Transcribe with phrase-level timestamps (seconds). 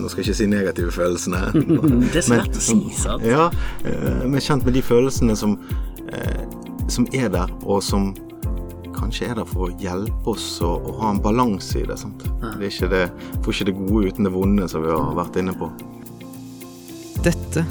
[0.00, 1.40] Nå skal jeg ikke si negative følelsene.
[2.12, 3.24] det er svært å si, sant?
[3.26, 3.48] Ja,
[3.86, 5.56] eh, men kjent med de følelsene som,
[6.10, 6.44] eh,
[6.92, 8.12] som er der, og som
[8.94, 11.98] kanskje er der for å hjelpe oss å, å ha en balanse i det.
[12.00, 12.22] sant?
[12.42, 13.02] Det er ikke det,
[13.44, 15.70] Får ikke det gode uten det vonde, som vi har vært inne på.
[17.24, 17.64] Dette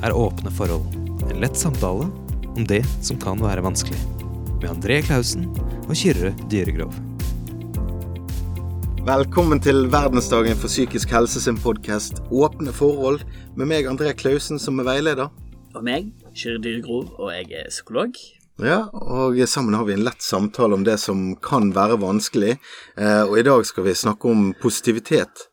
[0.00, 0.98] er Åpne forhold.
[1.28, 2.08] En lett samtale
[2.50, 4.00] om det som kan være vanskelig.
[4.60, 5.48] Med André Klausen
[5.86, 7.09] og Kyrre Dyregrov.
[9.10, 13.24] Velkommen til verdensdagen for psykisk helse sin podkast Åpne forhold,
[13.58, 15.32] med meg André Klausen som er veileder.
[15.74, 18.14] Og meg, Kyrre Grov, og jeg er psykolog.
[18.62, 22.54] Ja, og sammen har vi en lett samtale om det som kan være vanskelig.
[22.94, 25.49] Eh, og i dag skal vi snakke om positivitet.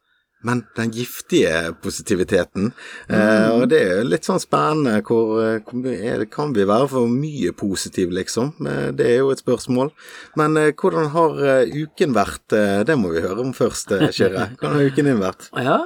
[0.48, 2.72] Men den giftige positiviteten.
[3.12, 5.02] Eh, og det er jo litt sånn spennende.
[5.08, 8.54] Hvor, eh, hvor er kan vi være for mye positiv, liksom?
[8.64, 9.92] Eh, det er jo et spørsmål.
[10.40, 12.48] Men eh, hvordan har eh, uken vært?
[12.88, 14.50] Det må vi høre om først, Kjøre.
[14.58, 15.50] Hvordan har uken din vært?
[15.58, 15.78] Ja?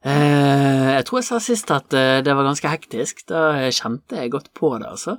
[0.00, 3.26] Eh, jeg tror jeg sa sist at det var ganske hektisk.
[3.28, 5.18] Da kjente jeg godt på det, altså.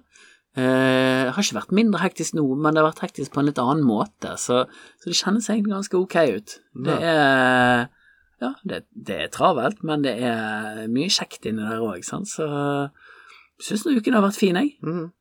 [0.52, 3.60] Det har ikke vært mindre hektisk nå, men det har vært hektisk på en litt
[3.62, 4.66] annen måte, så,
[5.00, 6.56] så det kjennes egentlig ganske ok ut.
[6.88, 7.86] Det er
[8.42, 12.18] Ja, det, det er travelt, men det er mye kjekt inni der òg, så
[13.62, 14.74] jeg syns uken har vært fin, jeg.
[14.82, 15.12] Mm.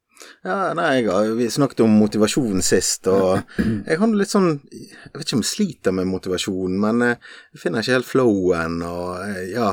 [0.44, 5.24] Ja, nei, jeg Vi snakket om motivasjon sist, og jeg har litt sånn Jeg vet
[5.24, 9.46] ikke om jeg sliter med motivasjon, men eh, jeg finner ikke helt flowen, og eh,
[9.54, 9.70] ja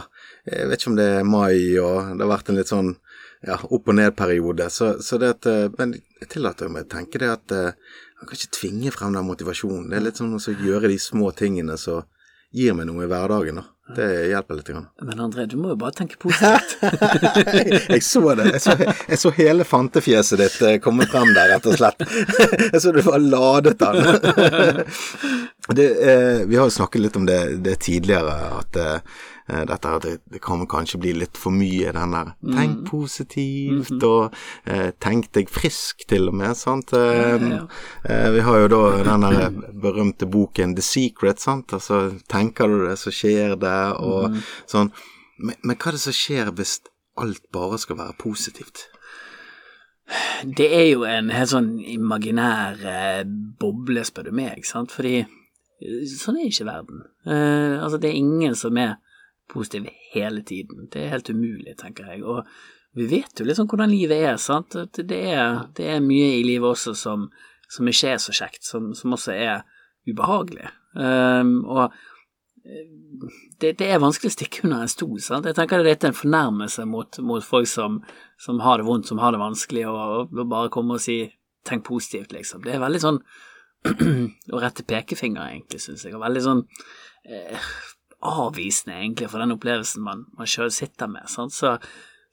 [0.48, 2.94] Jeg vet ikke om det er mai, og det har vært en litt sånn
[3.46, 7.22] ja, opp- og ned-periode, så, så det at eh, Men jeg tillater meg å tenke
[7.22, 9.92] det at man kan ikke tvinge frem den motivasjonen.
[9.92, 12.08] Det er litt sånn å gjøre de små tingene som
[12.58, 13.70] gir meg noe i hverdagen, da.
[13.96, 14.68] Det hjelper litt.
[14.68, 14.88] Grann.
[15.02, 16.74] Men André, du må jo bare tenke positivt.
[17.94, 18.50] jeg så det.
[18.58, 22.04] Jeg så, jeg så hele fantefjeset ditt eh, komme frem der, rett og slett.
[22.74, 24.84] Jeg så du var ladet den.
[25.68, 30.14] Eh, vi har jo snakket litt om det, det tidligere, at eh, dette at det,
[30.34, 34.36] det kan kanskje bli litt for mye den der tenk positivt og
[34.68, 36.56] eh, tenk deg frisk, til og med.
[36.60, 36.94] sant?
[36.94, 37.48] Eh,
[38.10, 41.74] eh, vi har jo da den der berømte boken The Secret, sant.
[41.74, 44.38] Altså tenker du det, så skjer det, og
[44.70, 44.92] sånn.
[45.38, 46.80] Men, men hva er det som skjer hvis
[47.18, 48.88] alt bare skal være positivt?
[50.58, 53.24] Det er jo en helt sånn imaginær eh,
[53.60, 57.04] boble, spør du meg, sant, fordi eh, sånn er ikke verden.
[57.28, 58.96] Eh, altså, det er ingen som er
[59.52, 60.88] positiv hele tiden.
[60.94, 62.24] Det er helt umulig, tenker jeg.
[62.24, 62.44] Og
[62.98, 64.76] vi vet jo liksom hvordan livet er, sant.
[64.76, 67.30] At det er, det er mye i livet også som,
[67.70, 69.66] som ikke er så kjekt, som, som også er
[70.08, 70.70] ubehagelig.
[70.98, 71.94] Um, og
[73.62, 75.18] det, det, er vanskelig å stikke under en stol.
[75.24, 75.48] Sant?
[75.48, 78.02] Jeg tenker det er en fornærmelse mot, mot folk som,
[78.42, 81.26] som, har det vondt, som har det vanskelig, og, og bare komme og si
[81.68, 82.64] 'tenk positivt', liksom.
[82.64, 83.18] Det er veldig sånn
[84.56, 86.62] å rette pekefinger, egentlig, syns jeg, og veldig sånn
[87.28, 87.66] eh,
[88.26, 91.28] avvisende, egentlig, for den opplevelsen man, man sjøl sitter med.
[91.30, 91.54] Sant?
[91.54, 91.76] Så,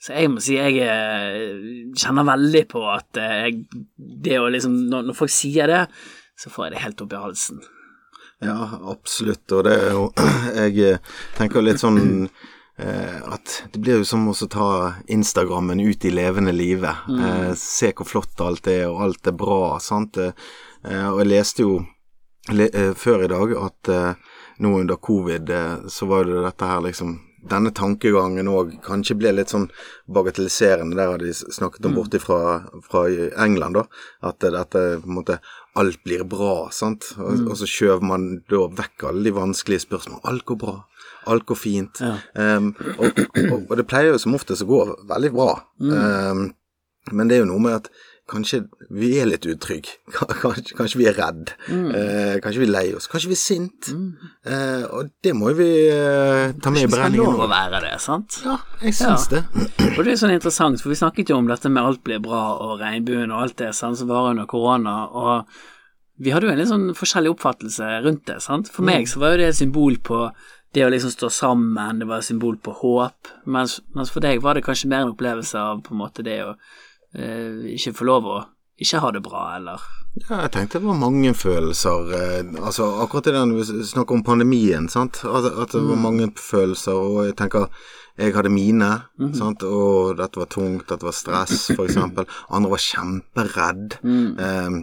[0.00, 4.76] så jeg må si jeg eh, kjenner veldig på at eh, jeg, det å liksom
[4.90, 5.84] når, når folk sier det,
[6.40, 7.62] så får jeg det helt opp i halsen.
[8.44, 8.56] Ja,
[8.90, 10.08] absolutt, og det er jo
[10.64, 10.98] Jeg
[11.38, 12.00] tenker litt sånn
[12.82, 14.68] eh, at det blir jo som å ta
[15.12, 17.08] Instagrammen ut i levende livet.
[17.08, 17.24] Mm.
[17.28, 20.18] Eh, se hvor flott alt er, og alt er bra, sant.
[20.20, 21.82] Eh, og jeg leste jo
[22.52, 26.68] le, eh, før i dag at eh, nå under covid eh, så var det dette
[26.68, 27.16] her liksom
[27.50, 29.66] denne tankegangen òg kanskje ble litt sånn
[30.14, 30.96] bagatelliserende.
[30.96, 32.38] Der har de snakket om borti fra,
[32.86, 33.04] fra
[33.44, 33.84] England, da.
[34.30, 35.40] At dette på en måte
[35.74, 37.08] Alt blir bra, sant.
[37.18, 40.22] Og, og så skjøver man da vekk alle de vanskelige spørsmålene.
[40.30, 40.74] Alt går bra.
[41.32, 41.98] Alt går fint.
[41.98, 42.12] Ja.
[42.38, 44.78] Um, og, og, og, det pleier jo som oftest å gå
[45.10, 45.48] veldig bra.
[45.82, 46.44] Um,
[47.10, 47.90] men det er jo noe med at
[48.30, 48.62] kanskje
[48.94, 49.98] vi er litt utrygge.
[50.42, 51.50] Kanskje, kanskje vi er redd.
[51.68, 53.06] Eh, kanskje vi er lei oss.
[53.12, 53.90] Kanskje vi er sint.
[54.48, 57.82] Eh, og det må jo vi eh, ta med i Det skal lov å være
[57.84, 58.38] det, sant?
[58.46, 59.42] Ja, jeg syns Ja.
[59.42, 59.68] det.
[59.98, 62.42] Og det er sånn interessant, for vi snakket jo om dette med alt blir bra
[62.64, 65.44] og regnbuen og alt det sant, som var under korona, og
[66.24, 68.68] vi hadde jo en litt sånn forskjellig oppfattelse rundt det, sant.
[68.72, 70.24] For meg så var jo det et symbol på
[70.74, 74.40] det å liksom stå sammen, det var et symbol på håp, mens, mens for deg
[74.42, 76.54] var det kanskje mer en opplevelse av på en måte det å
[77.14, 78.38] ikke få lov å
[78.82, 79.82] ikke ha det bra, eller
[80.14, 82.08] Ja, jeg tenkte det var mange følelser.
[82.14, 85.20] Eh, altså Akkurat i den vi snakker om pandemien, sant.
[85.26, 87.68] At, at det var mange følelser, og jeg tenker
[88.14, 88.88] jeg hadde mine,
[89.34, 89.64] sant?
[89.66, 92.28] og dette var tungt, dette var stress, for eksempel.
[92.54, 93.96] Andre var kjemperedd.
[94.06, 94.76] Eh,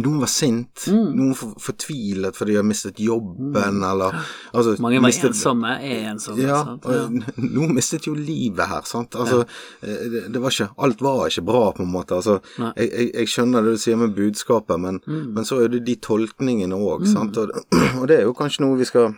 [0.00, 4.16] noen var sint, noen for, fortvilet fordi de har mistet jobben, eller
[4.52, 9.14] altså, Mange var mistet- ensomme, er ensomme, Ja, og noen mistet jo livet her, sant.
[9.14, 9.42] Altså,
[9.82, 9.98] ja.
[10.14, 12.18] det, det var ikke Alt var ikke bra, på en måte.
[12.18, 15.84] Altså, jeg, jeg, jeg skjønner det du sier med budskapet, men, men så er det
[15.86, 17.38] de tolkningene òg, sant.
[17.40, 17.54] Og,
[18.00, 19.14] og det er jo kanskje noe vi skal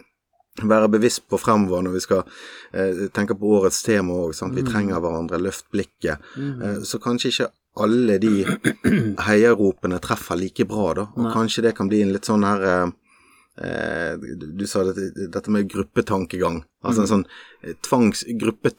[0.65, 2.23] være bevisst på fremover når vi skal
[2.73, 4.33] eh, tenke på årets tema òg.
[4.41, 4.55] Mm.
[4.57, 6.23] Vi trenger hverandre, løft blikket.
[6.41, 8.45] Eh, så kanskje ikke alle de
[9.29, 11.09] heiaropene treffer like bra, da.
[11.17, 11.33] Og Nei.
[11.35, 12.87] kanskje det kan bli en litt sånn her eh,
[13.67, 14.17] eh,
[14.57, 16.63] du, sa dette, dette med gruppetankegang.
[16.87, 17.05] Altså Mm.
[17.05, 17.27] en sånn
[17.67, 18.25] eh, tvangs,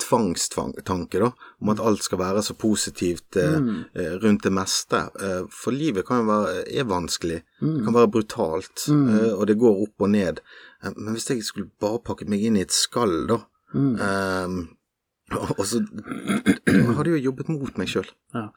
[0.08, 1.32] gruppetvangstanke, da.
[1.62, 3.86] Om at alt skal være så positivt eh, Mm.
[3.96, 5.04] eh, rundt det meste.
[5.20, 7.42] Eh, for livet kan jo være, er vanskelig.
[7.62, 7.76] Mm.
[7.78, 10.40] Det kan være brutalt, eh, og det går opp og ned.
[10.96, 13.40] Men hvis jeg skulle bare pakket meg inn i et skall, da
[13.76, 14.70] Mm.
[15.32, 15.82] Og så
[16.96, 18.08] har det jo jobbet mot meg sjøl.
[18.36, 18.48] Ja.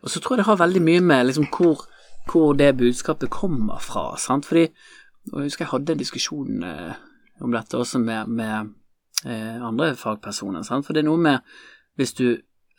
[0.00, 1.84] Og så tror jeg det har veldig mye med liksom hvor,
[2.30, 4.48] hvor det budskapet kommer fra, sant.
[4.48, 4.70] Fordi
[5.32, 6.98] og Jeg husker jeg hadde en diskusjon eh,
[7.42, 8.68] om dette også med, med
[9.26, 10.86] eh, andre fagpersoner, sant.
[10.86, 11.56] For det er noe med
[11.98, 12.26] hvis du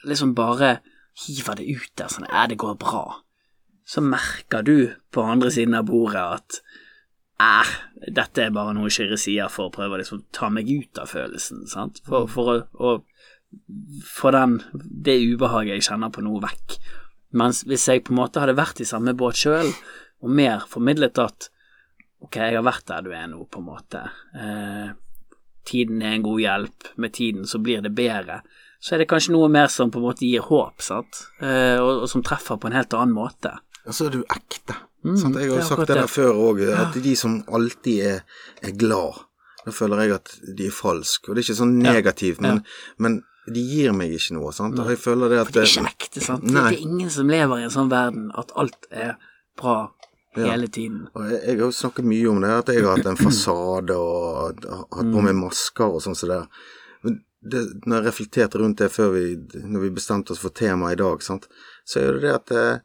[0.08, 0.78] liksom bare
[1.18, 3.20] hiver det ut der sånn Ja, det går bra.
[3.88, 6.62] Så merker du på andre siden av bordet at
[7.38, 7.70] Æh,
[8.16, 11.12] dette er bare noe Kyrre sier for å prøve å liksom ta meg ut av
[11.12, 12.00] følelsen, sant.
[12.08, 12.94] For, for å, å
[14.06, 16.78] få den, det ubehaget jeg kjenner på noe vekk.
[17.38, 19.72] Mens hvis jeg på en måte hadde vært i samme båt sjøl,
[20.24, 21.50] og mer formidlet at
[22.26, 24.02] ok, jeg har vært der du er nå, på en måte,
[24.34, 24.88] eh,
[25.68, 28.42] tiden er en god hjelp, med tiden så blir det bedre,
[28.82, 32.04] så er det kanskje noe mer som på en måte gir håp, sant, eh, og,
[32.06, 33.54] og som treffer på en helt annen måte.
[33.86, 34.76] Ja, så er du ekte.
[35.06, 35.38] Mm, sant?
[35.40, 38.22] Jeg har jo sagt det der før òg, at de som alltid er,
[38.66, 39.22] er glad,
[39.68, 41.30] da føler jeg at de er falske.
[41.30, 41.94] Og det er ikke sånn Ja.
[42.00, 42.64] negativt, men,
[42.98, 43.22] men
[43.54, 44.78] de gir meg ikke noe, sant.
[44.80, 46.48] Og jeg føler det at For det er ikke ekte, sant.
[46.48, 46.64] Nei.
[46.72, 49.14] det er ingen som lever i en sånn verden at alt er
[49.60, 49.78] bra
[50.38, 51.06] hele tiden.
[51.16, 54.68] Og jeg, jeg har snakket mye om det, at jeg har hatt en fasade og
[54.68, 56.42] hatt på meg masker og sånn som det.
[57.06, 59.24] Men det, når jeg reflekterte rundt det før vi,
[59.64, 61.48] når vi bestemte oss for temaet i dag, sant,
[61.88, 62.84] så er det det at eh,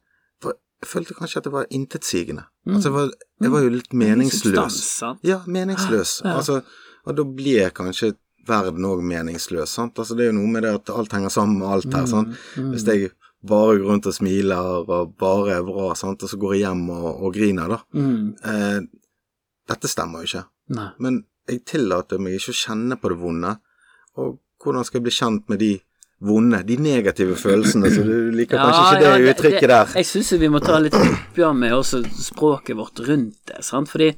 [0.83, 2.49] jeg følte kanskje at det var intetsigende.
[2.67, 3.11] Altså, jeg var,
[3.45, 4.43] jeg var jo litt meningsløs.
[4.43, 5.21] Substans, sant?
[5.27, 6.17] Ja, meningsløs.
[6.25, 6.39] Ja.
[6.41, 6.63] Altså,
[7.07, 8.13] og da blir kanskje
[8.49, 9.99] verden òg meningsløs, sant.
[9.99, 12.39] Altså, det er jo noe med det at alt henger sammen med alt her, sant.
[12.57, 13.13] Hvis jeg
[13.43, 16.83] bare går rundt og smiler og bare er bra, sant, og så går jeg hjem
[16.95, 17.81] og, og griner, da.
[17.99, 18.35] Mm.
[18.53, 18.81] Eh,
[19.73, 20.45] dette stemmer jo ikke.
[20.77, 20.89] Nei.
[21.03, 23.57] Men jeg tillater meg ikke å kjenne på det vonde.
[24.21, 25.73] Og hvordan skal jeg bli kjent med de
[26.23, 27.91] vonde, de negative følelsene?
[27.91, 29.97] Så du liker kanskje ikke det ja, uttrykket der.
[29.99, 34.13] Jeg syns vi må ta litt oppgjør med også språket vårt rundt det, sant, fordi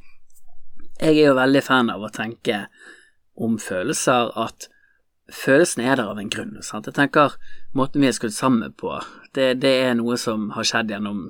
[0.94, 2.67] jeg er jo veldig fan av å tenke
[3.34, 4.69] om følelser at
[5.32, 6.86] følelsene er der av en grunn, sant.
[6.86, 7.38] Jeg tenker
[7.76, 8.98] måten vi er skrudd sammen på,
[9.34, 11.25] det, det er noe som har skjedd gjennom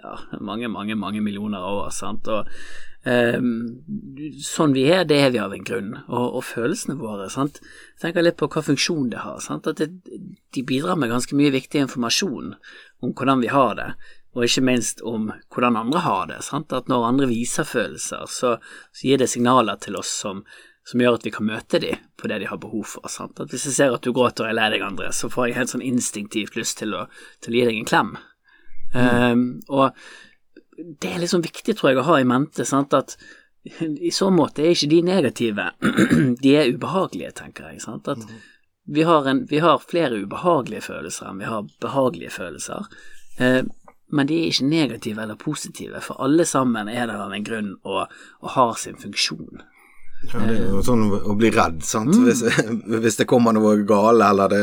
[0.00, 2.48] ja, mange, mange, mange millioner år, sant, og
[3.00, 3.80] Um,
[4.44, 7.56] sånn vi er, det er vi av en grunn, og, og følelsene våre, sant,
[7.94, 9.88] jeg tenker litt på hva funksjon det har, sant, at det,
[10.52, 12.50] de bidrar med ganske mye viktig informasjon
[13.00, 13.88] om hvordan vi har det,
[14.36, 18.58] og ikke minst om hvordan andre har det, sant, at når andre viser følelser, så,
[18.92, 20.44] så gir det signaler til oss som,
[20.90, 23.10] som gjør at vi kan møte dem på det de har behov for.
[23.12, 23.38] Sant?
[23.38, 25.58] At hvis jeg ser at du gråter og er lei deg, André, så får jeg
[25.60, 27.04] helt sånn instinktivt lyst til å,
[27.44, 28.10] til å gi deg en klem.
[28.98, 29.94] Ehm, og
[30.74, 32.96] det er liksom viktig, tror jeg, å ha i mente sant?
[32.96, 33.16] at
[33.78, 35.66] i så måte er ikke de negative,
[36.42, 37.82] de er ubehagelige, tenker jeg.
[37.84, 38.08] Sant?
[38.08, 38.24] At
[38.90, 42.88] vi har, en, vi har flere ubehagelige følelser enn vi har behagelige følelser.
[43.38, 43.62] Eh,
[44.10, 47.76] men de er ikke negative eller positive, for alle sammen er der av en grunn
[47.84, 48.08] og,
[48.40, 49.62] og har sin funksjon.
[50.28, 52.12] Ja, det er jo sånn å bli redd, sant.
[52.12, 52.26] Mm.
[52.28, 52.42] Hvis,
[53.06, 54.60] hvis det kommer noe galt, eller det,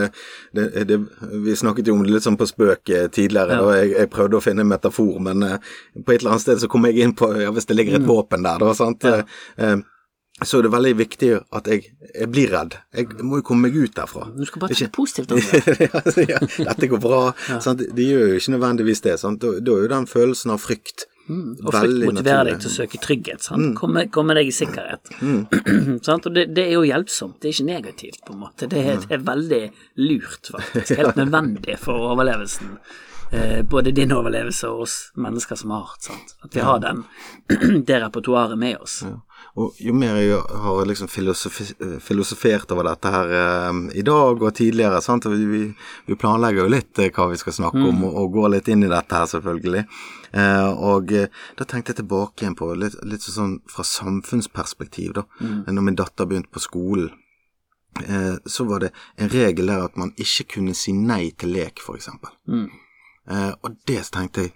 [0.54, 1.00] det, det
[1.48, 3.66] Vi snakket jo om det litt sånn på spøk eh, tidligere, Ja.
[3.66, 5.58] og jeg, jeg prøvde å finne en metafor, men eh,
[5.98, 8.06] på et eller annet sted så kom jeg inn på ja, hvis det ligger et
[8.08, 9.02] våpen der, da, sant.
[9.08, 9.24] Mm.
[9.58, 9.72] Ja.
[9.74, 9.78] Eh,
[10.46, 12.76] så er det veldig viktig at jeg, jeg blir redd.
[12.94, 14.28] Jeg må jo komme meg ut derfra.
[14.38, 15.88] Du skal bare tenke positivt om det.
[15.90, 17.22] ja, ja, dette går bra.
[17.58, 17.82] Sant?
[17.98, 19.16] De gjør jo ikke nødvendigvis det.
[19.18, 19.42] Sant?
[19.42, 22.74] Da, da er jo den følelsen av frykt Mm, og frykt motiverer deg til å
[22.74, 23.43] søke trygghet.
[23.43, 23.74] Sant?
[23.79, 25.12] Komme, komme deg i sikkerhet.
[26.07, 26.29] sant?
[26.29, 28.69] Og det, det er jo hjelpsomt, det er ikke negativt, på en måte.
[28.72, 29.62] Det er, det er veldig
[30.07, 30.96] lurt, faktisk.
[31.01, 32.77] Helt nødvendig for overlevelsen.
[33.31, 36.00] Eh, både din overlevelse og oss mennesker som art.
[36.07, 36.38] Sant?
[36.48, 37.03] At vi har den,
[37.88, 39.01] det repertoaret med oss.
[39.03, 39.17] Ja.
[39.58, 41.66] Og jo mer jeg har liksom filosofi,
[42.04, 45.26] filosofert over dette her eh, i dag og tidligere sant?
[45.34, 45.64] Vi,
[46.06, 48.86] vi, planlegger jo litt eh, hva vi skal snakke om, og, og går litt inn
[48.86, 49.86] i dette her, selvfølgelig.
[50.38, 55.26] Eh, og eh, da tenkte jeg tilbake igjen på litt, litt sånn fra samfunnsperspektiv, da.
[55.42, 57.10] Når min datter begynte på skolen.
[58.06, 61.82] Eh, så var det en regel der at man ikke kunne si nei til lek,
[61.82, 62.34] eksempel.
[62.46, 62.68] Mm.
[63.32, 64.54] Eh, og det tenkte jeg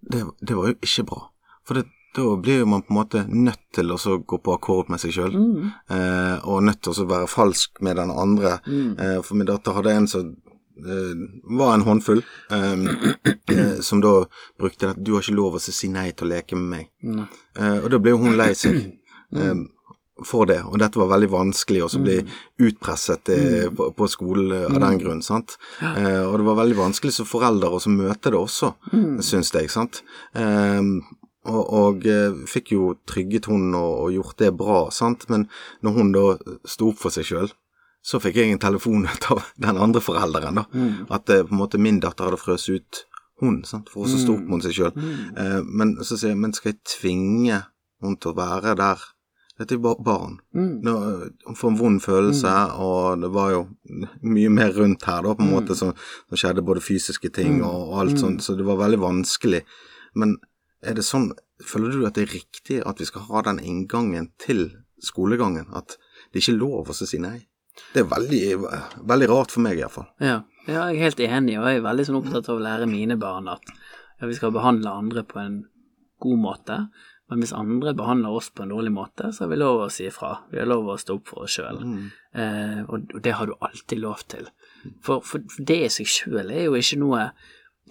[0.00, 1.22] det, det var jo ikke bra.
[1.66, 5.00] For det, da blir man på en måte nødt til å gå på akkord med
[5.02, 5.36] seg sjøl.
[5.36, 5.70] Mm.
[5.94, 8.58] Eh, og nødt til å være falsk med den andre.
[8.66, 8.92] Mm.
[8.98, 11.24] Eh, for min datter hadde en som eh,
[11.60, 12.86] var en håndfull, eh,
[13.54, 14.14] eh, som da
[14.58, 16.92] brukte at du har ikke lov å si nei til å leke med meg.
[17.04, 17.26] Mm.
[17.58, 18.80] Eh, og da ble hun lei seg.
[19.28, 19.58] Eh,
[20.24, 22.14] for det, og dette var veldig vanskelig å bli
[22.64, 25.58] utpresset eh, på, på skolen av den grunn, sant.
[25.84, 28.72] Eh, og det var veldig vanskelig som forelder å møte det også,
[29.20, 30.00] syns jeg, sant.
[31.46, 35.48] Eh, og, og eh, fikk jo trygget hun og, og gjort det bra, sant, men
[35.82, 36.26] når hun da
[36.68, 37.52] sto opp for seg sjøl,
[38.04, 40.66] så fikk jeg en telefon av den andre forelderen, da,
[41.14, 43.04] at eh, på en måte min datter hadde frøst ut
[43.38, 44.96] hun, sant, for å stå opp mot seg sjøl.
[45.38, 47.62] Eh, men så sier jeg, men skal jeg tvinge
[48.02, 49.04] hun til å være der?
[49.58, 50.34] Dette er jo bare barn.
[50.54, 50.92] Nå,
[51.46, 53.62] Hun får en vond følelse, og det var jo
[54.34, 55.94] mye mer rundt her, da, på en måte, som,
[56.28, 59.64] som skjedde både fysiske ting og, og alt sånt, så det var veldig vanskelig.
[60.18, 60.36] Men
[60.82, 61.32] er det sånn,
[61.64, 64.68] føler du at det er riktig at vi skal ha den inngangen til
[65.02, 65.96] skolegangen, at
[66.32, 67.38] det ikke er lov å si nei?
[67.94, 68.42] Det er veldig,
[69.06, 70.08] veldig rart for meg, iallfall.
[70.22, 70.40] Ja.
[70.66, 73.18] ja, jeg er helt enig, og jeg er veldig sånn opptatt av å lære mine
[73.20, 75.60] barn at ja, vi skal behandle andre på en
[76.22, 76.78] god måte,
[77.28, 80.06] men hvis andre behandler oss på en dårlig måte, så har vi lov å si
[80.08, 80.32] ifra.
[80.50, 81.82] Vi har lov å stå opp for oss sjøl,
[82.32, 84.48] eh, og, det har du alltid lov til.
[85.04, 87.28] For, for det i seg sjøl er jo ikke noe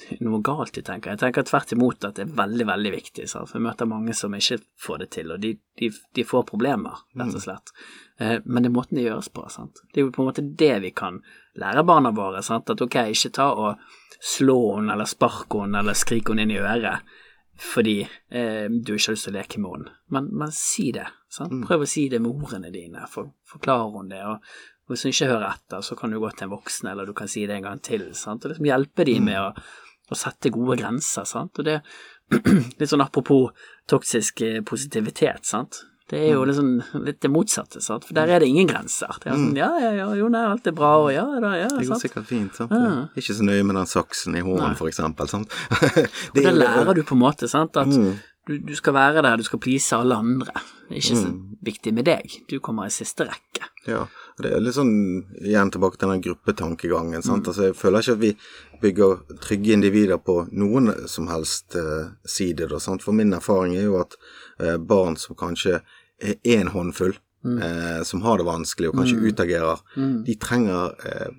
[0.25, 1.17] noe galt i, tenker jeg.
[1.17, 3.27] Jeg tenker tvert imot at det er veldig, veldig viktig.
[3.29, 3.51] Sant?
[3.51, 7.03] For jeg møter mange som ikke får det til, og de, de, de får problemer,
[7.19, 7.73] rett og slett.
[8.17, 8.41] Mm.
[8.45, 9.45] men det er måten det gjøres på.
[9.53, 9.83] Sant?
[9.91, 11.21] Det er jo på en måte det vi kan
[11.59, 12.41] lære barna våre.
[12.45, 12.69] Sant?
[12.73, 13.83] At ok, ikke ta og
[14.17, 17.15] slå henne eller sparke henne eller skrike henne inn i øret
[17.57, 21.07] fordi eh, du ikke har lyst til å leke med henne, men, men si det.
[21.33, 21.55] Sant?
[21.65, 24.19] Prøv å si det med ordene dine, for, forklare henne det.
[24.29, 27.13] og hvis hun ikke hører etter, så kan du gå til en voksen, eller du
[27.17, 28.05] kan si det en gang til.
[28.15, 28.45] Sant?
[28.45, 29.49] Og liksom hjelpe dem med å,
[30.11, 31.25] å sette gode grenser.
[31.27, 31.59] Sant?
[31.59, 31.81] Og det
[32.79, 33.51] litt sånn apropos
[33.87, 35.83] toksisk eh, positivitet, sant.
[36.07, 36.67] Det er jo liksom
[37.03, 38.05] litt det motsatte, sant.
[38.07, 39.11] For der er det ingen grenser.
[39.19, 41.67] Det er sånn ja, ja, ja, jo, nei, alt er bra, og ja da, ja,
[41.67, 42.55] Det går sikkert fint.
[42.55, 42.71] sant?
[42.71, 42.93] Ja.
[43.19, 45.27] Ikke så nøye med den saksen i hånden, for eksempel.
[45.27, 45.51] Sant?
[46.31, 48.13] Og da lærer du på en måte, sant, at Mm.
[48.47, 50.53] du, du skal være der, du skal please alle andre.
[50.87, 51.57] Det er ikke så Mm.
[51.67, 52.37] viktig med deg.
[52.47, 53.67] Du kommer i siste rekke.
[53.91, 54.05] Ja,
[54.37, 54.91] det er litt sånn
[55.41, 57.23] igjen tilbake til den gruppetankegangen.
[57.25, 57.45] Sant?
[57.45, 57.49] Mm.
[57.51, 58.33] Altså, jeg føler ikke at vi
[58.81, 62.67] bygger trygge individer på noen som helst eh, side.
[62.69, 63.01] Da, sant?
[63.05, 64.13] For min erfaring er jo at
[64.59, 65.79] eh, barn som kanskje
[66.21, 67.59] er én håndfull, Mm.
[67.61, 69.77] eh, som har det vanskelig og kanskje utagerer,
[70.25, 71.29] de trenger eh,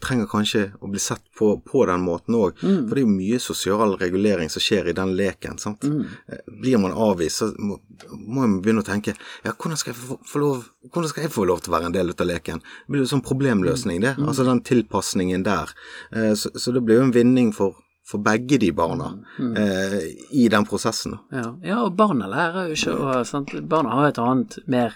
[0.00, 2.58] trenger kanskje å bli sett på på den måten òg.
[2.62, 2.84] Mm.
[2.88, 5.58] For det er jo mye sosial regulering som skjer i den leken.
[5.58, 5.84] sant?
[5.84, 6.04] Mm.
[6.28, 7.78] Eh, Blir man avvist, så må,
[8.12, 9.14] må man begynne å tenke
[9.44, 11.96] ja, hvordan skal, få, få lov, hvordan skal jeg få lov til å være en
[11.98, 12.62] del av leken?
[12.64, 14.16] Det blir jo sånn problemløsning, det.
[14.22, 15.74] Altså den tilpasningen der.
[16.12, 17.74] Eh, Så, så det blir jo en vinning for,
[18.06, 19.98] for begge de barna eh,
[20.32, 21.18] i den prosessen.
[21.34, 23.62] Ja, ja og barna lærer jo ikke å?
[23.68, 24.94] Barna har et annet mer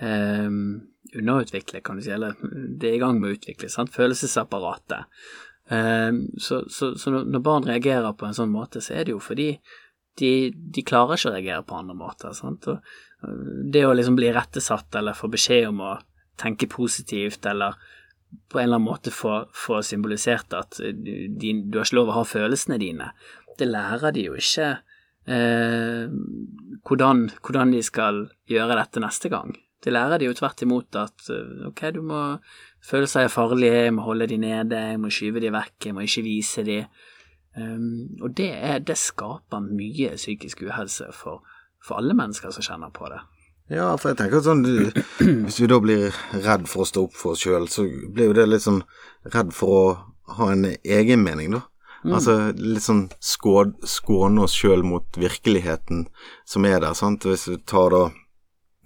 [0.00, 0.48] eh,
[1.22, 3.94] underutvikle, kan du si, eller det er i gang med å utvikle, sant?
[3.94, 5.22] følelsesapparatet.
[5.72, 6.10] Eh,
[6.42, 9.54] så, så, så når barn reagerer på en sånn måte, så er det jo fordi
[10.20, 12.36] de, de klarer ikke å reagere på andre måter.
[12.36, 12.68] Sant?
[12.68, 15.96] Og eh, det å liksom bli rettesatt eller få beskjed om å
[16.40, 17.76] tenke positivt eller
[18.48, 22.12] på en eller annen måte få, få symbolisert at eh, de, du har ikke lov
[22.12, 23.12] å ha følelsene dine,
[23.58, 24.70] det lærer de jo ikke
[25.28, 26.06] eh,
[26.88, 29.54] hvordan, hvordan de skal gjøre dette neste gang.
[29.82, 32.20] Det lærer de jo tvert imot at eh, ok, du må
[32.86, 36.06] følelser er farlige, jeg må holde de nede, jeg må skyve de vekk, jeg må
[36.06, 36.78] ikke vise de.
[37.56, 41.42] Um, og det, er, det skaper mye psykisk uhelse for,
[41.84, 43.20] for alle mennesker som kjenner på det.
[43.72, 44.64] Ja, for jeg tenker sånn
[45.46, 48.38] Hvis vi da blir redd for å stå opp for oss sjøl, så blir jo
[48.40, 48.82] det litt sånn
[49.34, 49.84] redd for å
[50.38, 51.66] ha en egen mening, da.
[52.02, 56.08] Altså litt sånn skåne oss sjøl mot virkeligheten
[56.48, 57.28] som er der, sant.
[57.28, 58.02] Hvis du tar da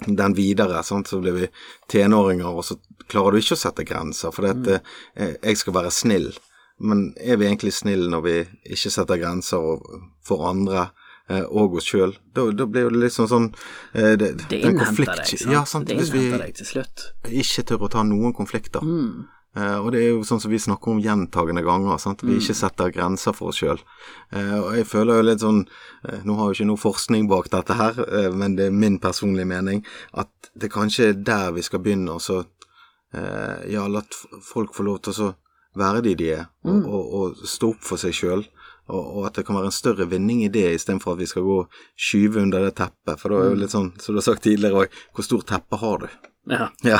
[0.04, 1.08] den videre, sant?
[1.08, 1.46] så blir vi
[1.88, 2.76] tenåringer, og så
[3.08, 6.30] klarer du ikke å sette grenser, for dette, at eh, jeg skal være snill.
[6.78, 8.34] Men er vi egentlig snille når vi
[8.76, 9.78] ikke setter grenser
[10.26, 10.90] for andre
[11.30, 12.12] eh, og oss sjøl?
[12.36, 13.46] Da, da blir det liksom sånn
[13.94, 15.54] eh, det, Det innhenter konflikt- deg, sant.
[15.54, 15.88] Ja, sant.
[15.88, 17.06] Det innhenter deg til slutt.
[17.32, 18.84] ikke tør å ta noen konflikter.
[18.84, 19.24] Mm.
[19.56, 22.25] Eh, og det er jo sånn som vi snakker om gjentagende ganger, sant?
[22.26, 23.80] vi ikke setter grenser for oss sjøl.
[24.30, 27.48] Eh, og jeg føler jo litt sånn eh, Nå har jo ikke noe forskning bak
[27.54, 28.02] dette her,
[28.36, 29.82] men det er min personlige mening
[30.12, 32.42] at det kanskje er der vi skal begynne, og så
[33.16, 34.04] eh, ja, la
[34.44, 35.32] folk få lov til å
[35.76, 38.46] være de de er, og, og, og stå opp for seg sjøl.
[38.86, 41.42] Og, og at det kan være en større vinning i det, istedenfor at vi skal
[41.42, 43.18] gå og skyve under det teppet.
[43.18, 45.80] For da er jo litt sånn, som du har sagt tidligere òg, hvor stort teppe
[45.80, 46.06] har du?
[46.46, 46.68] Ja.
[46.86, 46.98] Ja.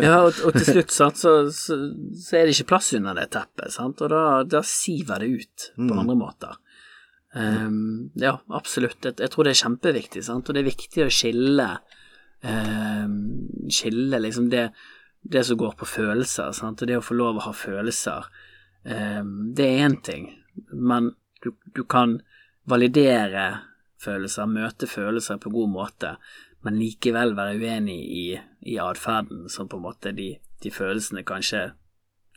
[0.00, 1.76] ja, og, og til slutt sant, så, så,
[2.16, 4.00] så er det ikke plass under det teppet, sant?
[4.00, 5.98] og da, da siver det ut på Mm.
[6.00, 6.54] andre måter.
[7.34, 9.00] Um, ja, absolutt.
[9.04, 10.48] Jeg, jeg tror det er kjempeviktig, sant?
[10.48, 11.68] og det er viktig å skille
[12.46, 13.16] um,
[13.72, 14.68] Skille liksom det,
[15.22, 16.82] det som går på følelser, sant?
[16.84, 18.26] og det å få lov å ha følelser.
[18.84, 20.30] um, det er én ting,
[20.72, 21.12] men
[21.44, 22.18] du, du kan
[22.68, 23.46] validere
[24.04, 26.14] følelser, møte følelser på god måte,
[26.64, 28.26] men likevel være uenig i,
[28.72, 31.70] i atferden som på en måte de, de følelsene kanskje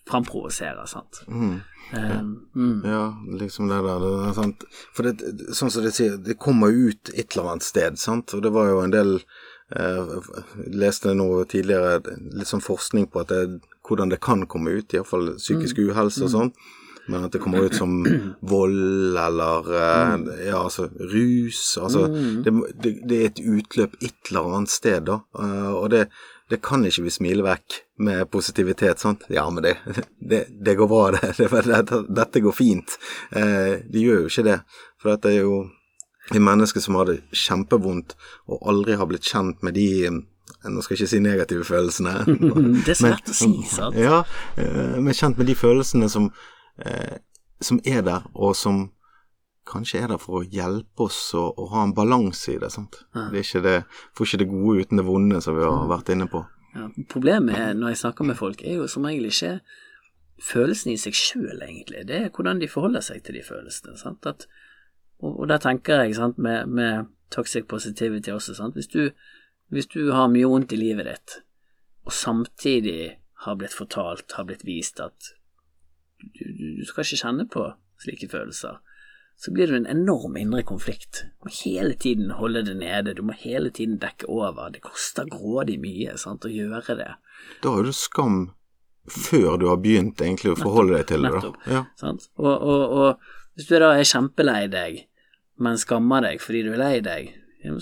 [0.08, 1.22] framprovoserer, sant.
[1.28, 1.60] Mm.
[1.94, 2.20] Eh,
[2.56, 2.82] mm.
[2.86, 4.00] Ja, liksom det der.
[4.00, 4.64] Det er sant.
[4.96, 8.36] For det, sånn som de sier, det kommer ut et eller annet sted, sant.
[8.36, 9.14] Og det var jo en del
[9.76, 10.16] eh,
[10.72, 12.00] Leste noe tidligere
[12.38, 13.42] litt sånn forskning på det,
[13.88, 16.54] hvordan det kan komme ut, iallfall psykisk uhelse og sånn.
[17.08, 18.02] Men at det kommer ut som
[18.54, 21.78] vold eller eh, ja, altså rus.
[21.82, 25.22] Altså det, det, det er et utløp et eller annet sted, da.
[25.40, 26.08] Eh, og det,
[26.52, 29.00] det kan ikke vi smile vekk med positivitet.
[29.00, 29.26] sant?
[29.30, 29.78] Ja, men det,
[30.30, 31.34] det, det går bra, det.
[31.38, 32.04] det.
[32.10, 33.00] Dette, går fint.
[33.32, 34.62] Eh, det gjør jo ikke det.
[35.02, 35.66] For dette er jo
[36.28, 38.18] et menneske som har det kjempevondt
[38.52, 40.20] og aldri har blitt kjent med de eh,
[40.68, 42.14] nå skal jeg ikke si negative følelsene.
[42.86, 43.96] Det er svært å si, sant?
[44.00, 44.24] Ja,
[44.58, 46.32] men kjent med de følelsene som,
[46.86, 47.18] eh,
[47.62, 48.88] som er der, og som
[49.68, 52.70] kanskje er der for å hjelpe oss å, å ha en balanse i det.
[52.72, 53.02] sant?
[53.14, 53.80] Det er ikke det,
[54.16, 56.44] Får ikke det gode uten det vonde, som vi har vært inne på.
[56.78, 59.58] Ja, problemet er, når jeg snakker med folk, er jo som regel ikke
[60.44, 62.06] følelsene i seg sjøl, egentlig.
[62.08, 63.98] Det er hvordan de forholder seg til de følelsene.
[63.98, 64.28] sant?
[64.30, 64.46] At,
[65.20, 68.56] og, og der tenker jeg sant, med, med toxic positivity også.
[68.60, 68.78] sant?
[68.78, 69.10] Hvis du,
[69.74, 71.40] hvis du har mye vondt i livet ditt,
[72.08, 75.34] og samtidig har blitt fortalt, har blitt vist at
[76.22, 77.66] du, du, du skal ikke kjenne på
[78.04, 78.78] slike følelser,
[79.38, 81.24] så blir det en enorm indre konflikt.
[81.38, 84.72] Du må hele tiden holde det nede, du må hele tiden dekke over.
[84.74, 87.12] Det koster grådig mye sant, å gjøre det.
[87.62, 88.48] Da har du skam
[89.08, 91.36] før du har begynt egentlig å forholde deg til det.
[91.38, 91.60] Nettopp.
[91.70, 91.84] Ja.
[92.00, 92.26] Sant?
[92.42, 95.04] Og, og, og hvis du da er kjempelei deg,
[95.62, 97.32] men skammer deg fordi du er lei deg,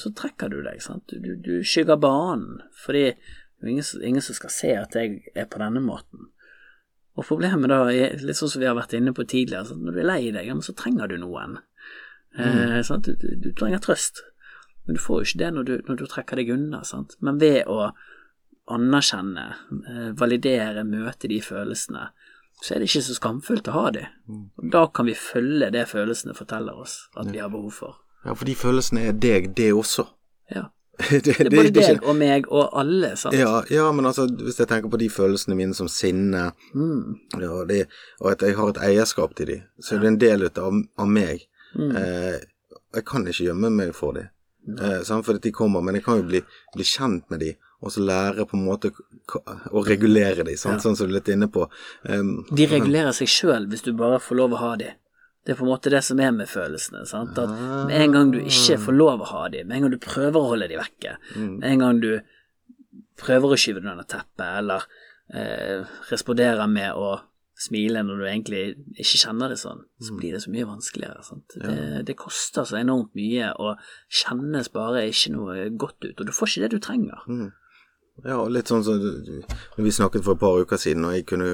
[0.01, 0.83] så trekker du deg.
[0.83, 1.07] Sant?
[1.11, 5.21] Du, du, du skygger banen, fordi det er ingen, ingen som skal se at jeg
[5.35, 6.29] er på denne måten.
[7.15, 9.83] Og problemet da er litt sånn som vi har vært inne på tidligere, sant?
[9.85, 11.59] når du er lei deg, så trenger du noen.
[12.35, 12.81] Eh.
[12.83, 14.19] Du, du, du trenger trøst,
[14.85, 16.83] men du får jo ikke det når du, når du trekker deg unna.
[16.87, 17.15] Sant?
[17.23, 17.93] Men ved å
[18.75, 19.45] anerkjenne,
[19.87, 22.09] eh, validere, møte de følelsene,
[22.61, 24.05] så er det ikke så skamfullt å ha de.
[24.31, 27.99] Og da kan vi følge det følelsene forteller oss at vi har behov for.
[28.25, 30.07] ja, for de følelsene er deg, det også.
[30.51, 30.69] Ja.
[31.11, 33.35] det, Det er både deg og meg og alle, sant.
[33.37, 37.17] Ja, ja, men altså, hvis jeg tenker på de følelsene mine som sinne, Mm.
[37.41, 37.81] ja, det,
[38.21, 41.07] og at jeg har et eierskap til de, så er det en del av, av
[41.11, 41.43] meg.
[41.75, 41.91] Mm.
[41.99, 42.39] Eh,
[42.95, 44.27] jeg kan ikke gjemme meg for de,
[44.79, 46.41] eh, for at de kommer, men jeg kan jo bli,
[46.75, 48.91] bli kjent med de, og så lære på en måte
[49.71, 51.67] å regulere de, sant, sånn som du er litt inne på.
[52.07, 54.93] Um, De regulerer seg sjøl hvis du bare får lov å ha de.
[55.45, 57.03] Det er på en måte det som er med følelsene.
[57.05, 57.37] Sant?
[57.37, 57.51] At
[57.85, 60.39] med en gang du ikke får lov å ha dem, med en gang du prøver
[60.39, 62.11] å holde dem vekke, med en gang du
[63.21, 64.87] prøver å skyve dem under teppet, eller
[65.29, 67.13] eh, responderer med å
[67.55, 68.63] smile når du egentlig
[68.99, 71.21] ikke kjenner det sånn, så blir det så mye vanskeligere.
[71.23, 71.55] Sant?
[71.55, 73.79] Det, det koster så enormt mye, og
[74.11, 77.21] kjennes bare ikke noe godt ut, og du får ikke det du trenger.
[78.25, 79.37] Ja, og litt sånn som så,
[79.77, 81.49] vi snakket for et par uker siden, og jeg kunne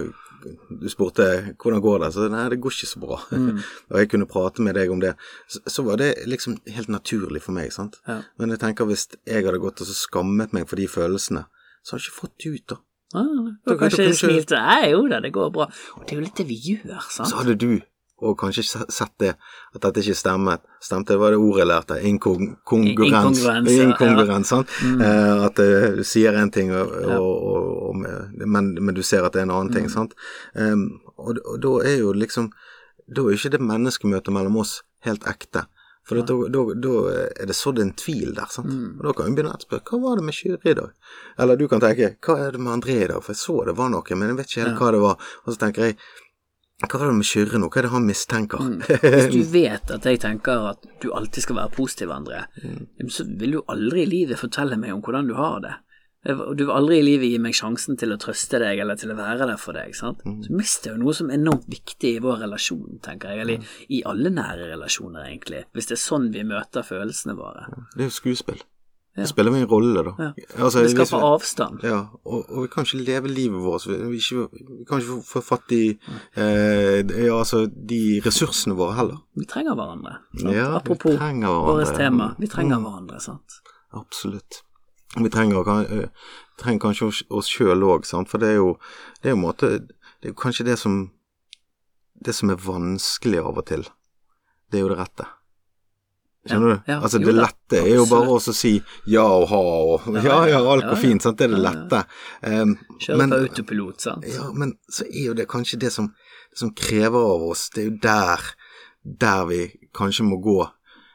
[0.82, 1.28] Du spurte
[1.62, 3.20] hvordan går det, så nei, det går ikke så bra.
[3.92, 5.16] og jeg kunne prate med deg om det.
[5.52, 8.00] Så, så var det liksom helt naturlig for meg, sant.
[8.10, 8.22] Ja.
[8.42, 11.46] Men jeg tenker hvis jeg hadde gått og så skammet meg for de følelsene,
[11.82, 12.82] så hadde jeg ikke fått det ut, da.
[13.12, 13.24] Ah,
[13.68, 15.66] du kanskje, kanskje smilte Nei, jo da, det går bra.
[15.98, 17.28] Og det er jo litt det vi gjør, sant?
[17.28, 17.74] Så hadde du
[18.22, 19.32] og kanskje se- sett det,
[19.76, 20.62] at dette ikke stemmet.
[20.82, 21.98] Stemte, det var det ordet jeg lærte.
[22.12, 23.42] Inkongruens.
[23.76, 24.62] Inkongruens, ja.
[24.62, 24.76] Sant.
[25.02, 28.00] Eh, at eh, du sier en ting, og, og, og, og,
[28.46, 30.14] men, men du ser at det er en annen ting, sant.
[30.56, 32.52] Um, og, da er jo liksom
[33.12, 35.66] Da er ikke det menneskemøtet mellom oss helt ekte.
[36.08, 36.92] For da, da, da
[37.42, 38.72] er det sådd en tvil der, sant.
[39.00, 40.94] Og da kan vi begynne å spørre hva var det med Kyrre i dag?
[41.44, 43.20] Eller du kan tenke hva er det med André i dag?
[43.22, 45.28] For jeg så det var noe, men jeg vet ikke helt hva det var.
[45.44, 45.98] Og så tenker jeg
[46.90, 47.68] hva er det med Kyrre nå?
[47.70, 48.58] Hva er det han mistenker?
[49.04, 53.10] Hvis du vet at jeg tenker at du alltid skal være positiv, André, Mm.
[53.10, 55.74] så vil du aldri i livet fortelle meg om hvordan du har det.
[56.22, 56.36] Du
[56.68, 59.48] vil aldri i livet gi meg sjansen til å trøste deg eller til å være
[59.50, 59.96] der for deg.
[59.98, 60.20] sant?
[60.26, 60.44] Mm.
[60.46, 63.72] Så mister jo noe som er enormt viktig i vår relasjon, tenker jeg, eller Mm.
[63.90, 67.66] i alle nære relasjoner, egentlig, hvis det er sånn vi møter følelsene våre.
[67.96, 68.62] Det er jo skuespill.
[69.16, 70.12] Det spiller en rolle, da.
[70.58, 71.82] Altså, Det skaper vi- avstand.
[71.84, 73.86] Ja, og, og vi kan ikke leve livet vårt.
[73.88, 74.20] Vi, vi,
[74.80, 76.00] vi kan ikke få, fatt i
[76.38, 79.18] eh, ja, altså, de ressursene våre heller.
[79.36, 80.14] Vi trenger hverandre.
[80.78, 82.84] Apropos vårt tema, vi trenger Mm.
[82.88, 83.60] hverandre, sant.
[83.94, 84.62] Absolutt.
[85.20, 86.08] Vi trenger, kan- eh,
[86.58, 88.30] trenger kanskje oss- sjøl òg, sant.
[88.30, 88.78] For det er jo
[89.22, 89.88] det er jo måte
[90.22, 91.10] Det er kanskje det som
[92.24, 93.84] Det som er vanskelig av og til.
[94.72, 95.26] Det er jo det rette.
[96.48, 96.90] Skjønner du?
[96.90, 98.72] ja, altså Det lette er jo bare å si
[99.14, 101.22] ja og ha og ja, ja, alt går fint.
[101.22, 101.38] Sant?
[101.38, 102.02] Det er det lette.
[102.42, 104.26] Um, Kjøre på autopilot, sant.
[104.26, 106.10] Ja, men så er jo det kanskje det som,
[106.58, 108.52] som krever av oss, det er jo der,
[109.22, 109.64] der vi
[109.98, 110.60] kanskje må gå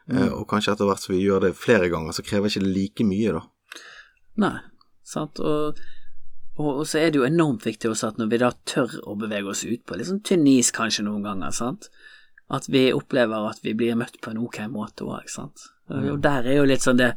[0.07, 2.73] Eh, og kanskje etter hvert som vi gjør det flere ganger, så krever ikke det
[2.75, 3.81] like mye, da.
[4.45, 4.55] Nei,
[5.07, 5.41] sant.
[5.43, 5.81] Og,
[6.57, 9.17] og, og så er det jo enormt viktig også at når vi da tør å
[9.19, 11.91] bevege oss ut på litt sånn tynn is kanskje noen ganger, sant,
[12.49, 15.67] at vi opplever at vi blir møtt på en ok måte òg, sant.
[15.91, 17.15] Og, og der er jo litt sånn det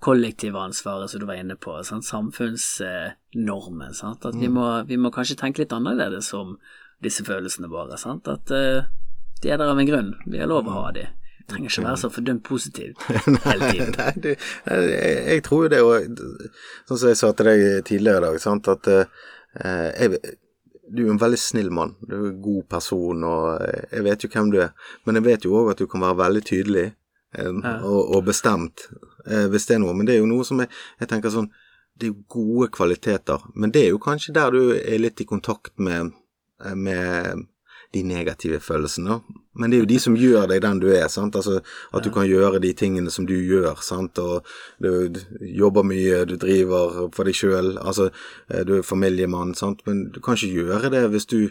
[0.00, 2.06] kollektive ansvaret som du var inne på, sant?
[2.08, 4.24] samfunnsnormen, sant.
[4.24, 6.56] At vi må, vi må kanskje tenke litt annerledes om
[7.04, 8.28] disse følelsene våre, sant.
[8.30, 8.86] At uh,
[9.42, 11.06] de er der av en grunn, vi har lov å ha de.
[11.40, 13.04] Det trenger ikke være så fordømt positivt
[13.44, 13.94] hele tiden.
[14.00, 16.22] Nei, du, jeg, jeg tror jo det, og
[16.88, 19.26] sånn som jeg sa til deg tidligere i dag, sant, at uh,
[19.58, 20.22] jeg,
[20.90, 24.30] du er en veldig snill mann, du er en god person, og jeg vet jo
[24.32, 24.72] hvem du er,
[25.06, 27.50] men jeg vet jo òg at du kan være veldig tydelig eh,
[27.86, 28.88] og, og bestemt
[29.26, 30.70] eh, hvis det er noe, men det er jo noe som jeg,
[31.02, 31.50] jeg tenker sånn
[32.00, 35.28] det er jo gode kvaliteter, men det er jo kanskje der du er litt i
[35.28, 36.14] kontakt med,
[36.64, 37.46] eh, med
[37.92, 39.20] de negative følelsene.
[39.54, 41.08] Men det er jo de som gjør deg den du er.
[41.10, 41.36] sant?
[41.36, 41.60] Altså
[41.92, 43.82] At du kan gjøre de tingene som du gjør.
[43.82, 44.18] sant?
[44.18, 44.46] Og
[44.78, 47.76] du, jobber mye, du driver for deg sjøl.
[47.78, 48.10] Altså,
[48.50, 49.82] eh, du er familiemann, sant.
[49.86, 51.50] Men du kan ikke gjøre det hvis du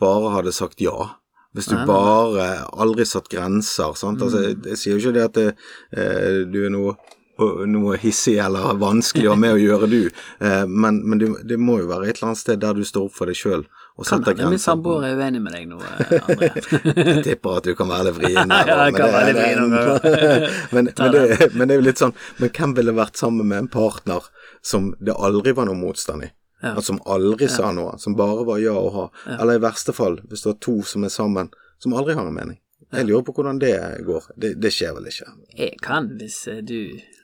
[0.00, 1.16] bare hadde sagt ja.
[1.52, 3.96] Hvis du bare aldri satt grenser.
[3.98, 4.22] sant?
[4.22, 5.48] Altså, jeg, jeg sier jo ikke det at det,
[5.96, 6.98] eh, du er noe
[7.40, 10.10] noe hissig eller vanskelig å ha med å gjøre, du.
[10.44, 13.08] Eh, men men det, det må jo være et eller annet sted der du står
[13.08, 13.64] opp for deg sjøl
[14.00, 14.48] og Kan grenser.
[14.50, 16.48] min samboer er uenig med deg nå, eh, André.
[17.10, 18.54] Jeg tipper at du kan være litt vrien.
[18.56, 20.56] Ja, jeg men kan være litt det- vrien noen ganger.
[20.74, 23.58] men, men, det, men det er jo litt sånn Men hvem ville vært sammen med
[23.66, 24.30] en partner
[24.64, 26.30] som det aldri var noe motstand i?
[26.62, 26.74] Ja.
[26.74, 29.04] Altså, som aldri sa noe, som bare var ja og ha.
[29.38, 31.48] Eller i verste fall, hvis du har to som er sammen,
[31.80, 32.58] som aldri har en mening.
[32.92, 33.70] Jeg lurer på hvordan det
[34.04, 34.26] går.
[34.36, 35.28] Det, det skjer vel ikke?
[35.56, 36.76] Jeg kan hvis eh, du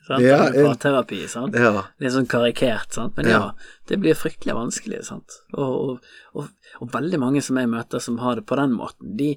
[0.07, 0.23] sant?
[0.25, 1.57] Ja, parterapi, sant.
[1.59, 1.85] Ja.
[2.03, 3.17] Litt sånn karikert, sant.
[3.19, 3.43] Men ja,
[3.91, 5.41] det blir fryktelig vanskelig, sant.
[5.55, 9.17] Og, og, og, og veldig mange som jeg møter som har det på den måten,
[9.19, 9.35] de,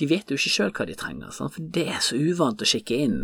[0.00, 1.54] de vet jo ikke sjøl hva de trenger, sant.
[1.56, 3.20] For det er så uvant å kikke inn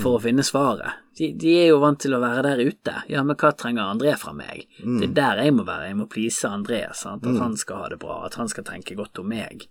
[0.00, 1.02] for å finne svaret.
[1.18, 2.94] De, de er jo vant til å være der ute.
[3.12, 4.64] Ja, men hva trenger André fra meg?
[4.80, 5.90] Det er der jeg må være.
[5.90, 7.26] Jeg må please André, sant.
[7.28, 9.66] At han skal ha det bra, at han skal tenke godt om meg.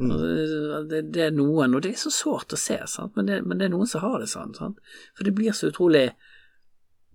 [0.00, 3.12] Og Det, det er noen, og det er så sårt å se, sant?
[3.16, 4.54] Men, det, men det er noen som har det sånn.
[4.56, 4.78] Sant?
[5.16, 6.06] For det blir så utrolig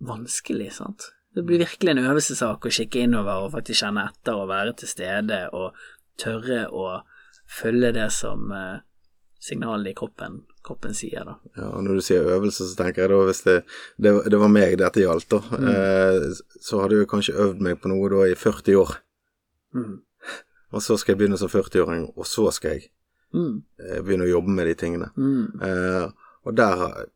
[0.06, 1.10] vanskelig, sant.
[1.34, 4.88] Det blir virkelig en øvelsesak å kikke innover og faktisk kjenne etter og være til
[4.88, 5.74] stede og
[6.20, 6.86] tørre å
[7.58, 8.78] følge det som eh,
[9.46, 11.34] signalene i kroppen, kroppen sier, da.
[11.58, 13.56] Ja, og når du sier øvelse, så tenker jeg da hvis det,
[14.02, 15.68] det, det var meg dette gjaldt, da, Mm.
[15.74, 18.96] eh, så hadde jeg kanskje øvd meg på noe da i 40 år.
[19.76, 19.94] Mm.
[20.72, 22.88] Og så skal jeg begynne som 40-åring, og så skal jeg
[23.34, 23.62] Mm.
[23.80, 25.10] eh, begynne å jobbe med de tingene.
[25.16, 25.60] Mm.
[25.62, 26.08] Eh,
[26.46, 27.06] og der,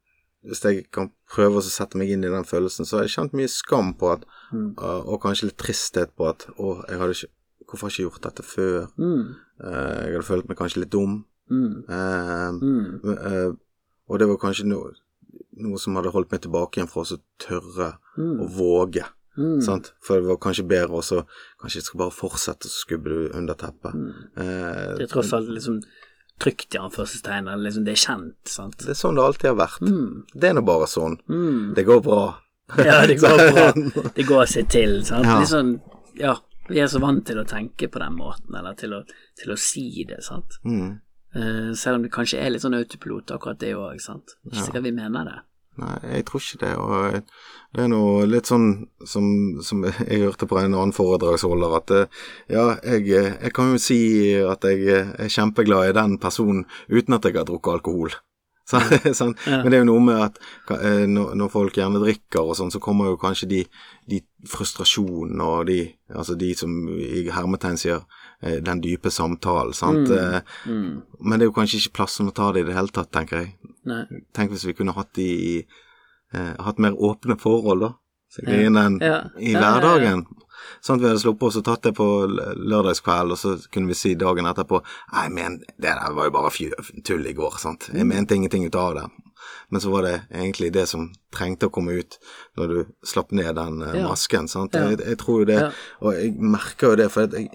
[0.45, 3.33] hvis jeg kan prøve å sette meg inn i den følelsen, så har jeg kjent
[3.33, 4.75] mye skam på at, Mm.
[4.77, 7.31] og, og kanskje litt tristhet på at å, jeg hadde ikke,
[7.69, 8.89] hvorfor har jeg ikke gjort dette før?
[8.99, 9.35] Mm.
[9.63, 11.25] Eh, jeg hadde følt meg kanskje litt dum.
[11.51, 11.85] Mm.
[11.89, 13.01] Eh, Mm.
[13.19, 13.53] eh,
[14.11, 14.93] og det var kanskje noe,
[15.57, 19.05] noe som hadde holdt meg tilbake igjen fra å tørre å våge.
[19.41, 19.61] Mm.
[19.65, 19.93] Sant?
[20.05, 21.23] For det var kanskje bedre også
[21.63, 23.95] Kanskje jeg skal bare fortsette, så skubber du under teppet.
[23.97, 24.11] Mm.
[24.37, 25.81] Eh, Det er tross alt liksom
[26.41, 28.79] trygt i anførselstegn, liksom det er kjent, sant.
[28.81, 29.83] det er sånn det alltid har vært.
[29.85, 30.23] Mm.
[30.33, 31.19] Det er nå bare sånn.
[31.29, 31.75] Mm.
[31.77, 32.23] Det går bra.
[32.87, 33.67] Ja, det går bra.
[34.17, 35.27] Det går seg til, sant.
[35.27, 35.41] Ja.
[35.51, 35.75] Sånn,
[36.21, 36.37] ja,
[36.71, 39.03] vi er så vant til å tenke på den måten, eller til å,
[39.41, 40.61] til å si det, sant.
[40.65, 41.01] Mm.
[41.35, 44.37] Eh, selv om det kanskje er litt sånn autopilot, akkurat det òg, sant.
[44.47, 45.39] Ikke sikkert vi mener det.
[45.81, 46.73] Nei, jeg tror ikke det.
[46.77, 48.71] Og det er noe litt sånn
[49.07, 49.27] som,
[49.65, 54.01] som jeg hørte på en annen foredragsholder, at eh, ja, jeg, jeg kan jo si
[54.43, 58.17] at jeg er kjempeglad i den personen uten at jeg har drukket alkohol.
[58.71, 58.79] Så,
[59.17, 59.33] sånn.
[59.49, 59.65] Ja.
[59.65, 60.37] Men det er jo noe med at
[60.77, 63.65] eh, når, folk gjerne drikker og sånn, så kommer jo kanskje de,
[64.07, 65.81] de frustrasjonene og de,
[66.15, 70.09] altså de som i hermetegn sier eh, den dype samtalen, sant.
[70.09, 70.43] Mm.
[70.67, 71.03] Mm.
[71.21, 73.11] Men det er jo kanskje ikke plass til å ta det i det hele tatt,
[73.13, 73.55] tenker jeg.
[73.89, 74.05] Nei.
[74.37, 75.57] Tenk hvis vi kunne hatt de i
[76.33, 77.93] eh, Hatt mer åpne forhold, da.
[78.31, 78.71] Så Ja.
[78.71, 79.25] den Ja.
[79.39, 80.27] i hverdagen.
[80.85, 83.95] Sånn at vi hadde sluppet oss og tatt det på lørdagskveld, og så kunne vi
[83.95, 86.51] si dagen etterpå Nei, men det der var jo bare
[87.05, 87.89] tull i går, sant.
[87.91, 87.97] Mm.
[87.99, 89.11] Jeg mente ingenting ut av det.
[89.71, 92.19] Men så var det egentlig det som trengte å komme ut
[92.59, 94.75] når du slapp ned den eh, masken, sant.
[94.75, 94.91] Ja.
[94.91, 95.73] Jeg, jeg tror jo det,
[96.03, 97.51] og jeg merker jo det, for jeg,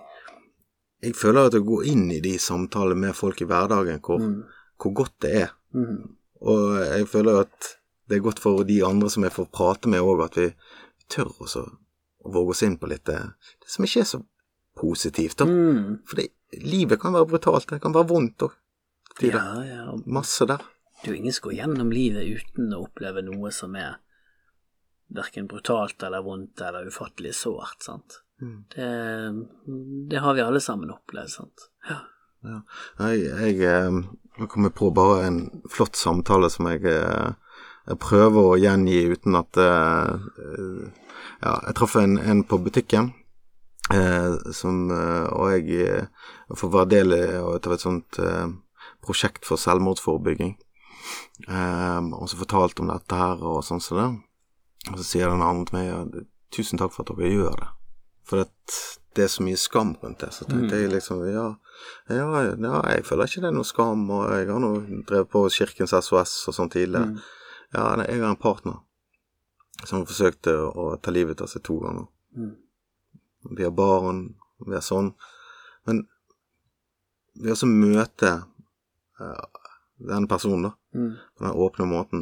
[1.05, 4.43] jeg føler at å gå inn i de samtalene med folk i hverdagen, hvor, Mm.
[4.81, 5.51] hvor godt det er.
[5.73, 6.15] Mm.
[6.41, 7.71] Og jeg føler at
[8.09, 10.49] det er godt for de andre som jeg får prate med òg, at vi
[11.09, 11.63] tør også
[12.25, 13.17] å våge oss inn på litt det,
[13.61, 14.21] det som ikke er så
[14.77, 15.37] positivt.
[15.37, 15.45] da.
[15.45, 15.99] Mm.
[16.05, 16.29] For det,
[16.61, 18.51] livet kan være brutalt, det kan være vondt òg.
[19.21, 19.95] Ja, ja.
[20.05, 20.61] Masse der.
[21.03, 23.97] Er jo ingen som går gjennom livet uten å oppleve noe som er
[25.13, 28.21] verken brutalt eller vondt eller ufattelig sårt, sant.
[28.41, 28.57] Mm.
[28.75, 28.89] Det,
[30.09, 31.69] det har vi alle sammen opplevd, sant.
[31.89, 32.01] Ja.
[32.45, 32.59] Ja.
[32.99, 33.99] Jeg, jeg, eh,
[34.39, 35.39] jeg på bare en
[35.71, 37.31] flott samtale som jeg, eh,
[37.89, 40.91] jeg prøver å gjengi uten at eh,
[41.41, 43.09] Ja, jeg traff en, en på butikken,
[43.93, 46.05] eh, som Og jeg
[46.57, 48.47] får være del av et sånt eh,
[49.05, 50.55] prosjekt for selvmordsforebygging.
[51.49, 54.09] Eh, og så fortalte om dette her og sånn som det.
[54.91, 57.71] Og så sier den andre til meg tusen takk for at dere gjør det.
[58.25, 58.77] For at
[59.15, 60.31] det er så mye skam rundt det.
[60.33, 61.45] Så tenkte jeg liksom ja,
[62.09, 62.25] ja,
[62.57, 64.71] ja, jeg føler ikke det er noe skam, og jeg har nå
[65.07, 67.13] drevet på Kirkens SOS og sånn tidligere.
[67.13, 67.19] Mm.
[67.75, 68.81] Ja, nei, jeg har en partner
[69.85, 72.07] som forsøkte å ta livet av seg to ganger.
[72.35, 72.53] Mm.
[73.55, 74.23] Vi har barn,
[74.65, 75.13] vi har sånn.
[75.85, 76.05] Men
[77.35, 78.31] ved å så møte
[79.21, 79.45] eh,
[79.99, 81.09] denne personen, da, Mm.
[81.37, 82.21] på den åpne måten,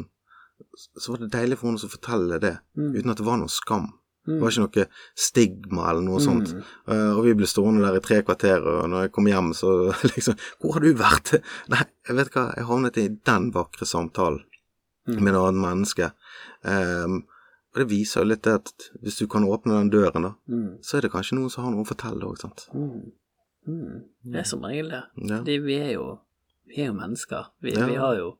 [0.98, 2.94] så var det deilig for henne å fortelle det, Mm.
[2.96, 3.92] uten at det var noe skam.
[4.26, 4.38] Mm.
[4.38, 4.86] Det var ikke noe
[5.20, 6.54] stigma eller noe sånt.
[6.54, 6.62] Mm.
[6.88, 9.74] Eh, og vi ble stående der i tre kvarter, og når jeg kom hjem, så
[10.14, 11.34] liksom Hvor har du vært?
[11.72, 14.42] Nei, jeg vet hva, jeg havnet i den vakre samtalen
[15.04, 15.18] Mm.
[15.20, 16.06] med et annet menneske.
[16.64, 17.16] Um,
[17.74, 20.78] og det viser jo litt det at hvis du kan åpne den døren, da, Mm.
[20.80, 22.64] så er det kanskje noen som har noe å fortelle òg, sant.
[22.72, 23.12] Mm.
[23.68, 23.98] Mm.
[24.32, 25.02] Det er som regel det.
[25.28, 26.06] Ja, Fordi vi er jo,
[26.72, 27.50] vi er jo mennesker.
[27.60, 27.84] Vi, Ja.
[27.86, 28.30] vi har jo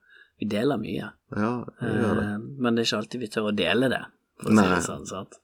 [0.41, 1.13] Vi deler mye.
[1.37, 2.25] ja vi gjør det.
[2.33, 4.01] Uh, men det er ikke alltid vi tør å dele det,
[4.41, 5.05] for å si det sånn.
[5.09, 5.37] sant?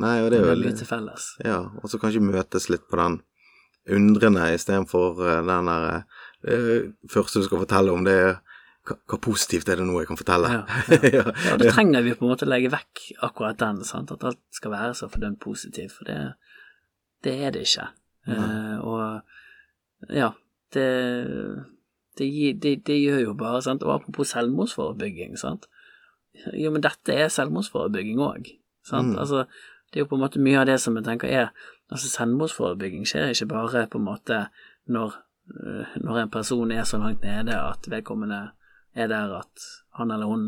[0.00, 1.32] Nei, og det er jo mye til felles.
[1.44, 3.20] Ja, og så kanskje møtes litt på den
[3.90, 5.86] undrende istedenfor uh, den der
[6.44, 8.32] eh, første du skal fortelle om, det er
[8.88, 10.50] hva, positivt er det nå jeg kan fortelle?
[10.54, 14.12] Ja, ja, Ja, da trenger vi på en måte legge vekk akkurat den, sant?
[14.14, 16.20] at alt skal være så fordømt positivt, for det,
[17.24, 17.90] det er det ikke.
[18.28, 20.32] Uh, og ja,
[20.74, 20.86] det,
[22.18, 22.30] det,
[22.62, 23.84] det, det gjør jo bare sant?
[23.84, 25.68] Og apropos selvmordsforebygging, sant.
[26.54, 28.46] Jo, men dette er selvmordsforebygging òg,
[28.86, 29.12] sant.
[29.12, 29.18] Mm.
[29.18, 29.44] Altså,
[29.90, 31.50] det er jo på en måte mye av det som jeg tenker er
[31.90, 34.36] Altså, selvmordsforebygging skjer ikke bare på en måte
[34.86, 35.14] når,
[35.50, 38.50] eh, når en person er så langt nede at vedkommende
[38.94, 39.64] er der at
[39.98, 40.44] han eller hun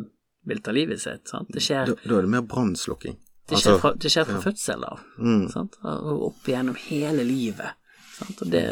[0.46, 1.26] vil ta livet sitt.
[1.28, 1.50] Sant?
[1.52, 3.18] Det skjer, Da, da er det mer brannslukking.
[3.48, 4.40] det skjer Altså, fra, det skjer fra ja.
[4.46, 5.76] fødsel av, Mm, sant?
[5.82, 7.74] og opp igjennom hele livet.
[8.14, 8.42] Sant?
[8.42, 8.62] Og, det,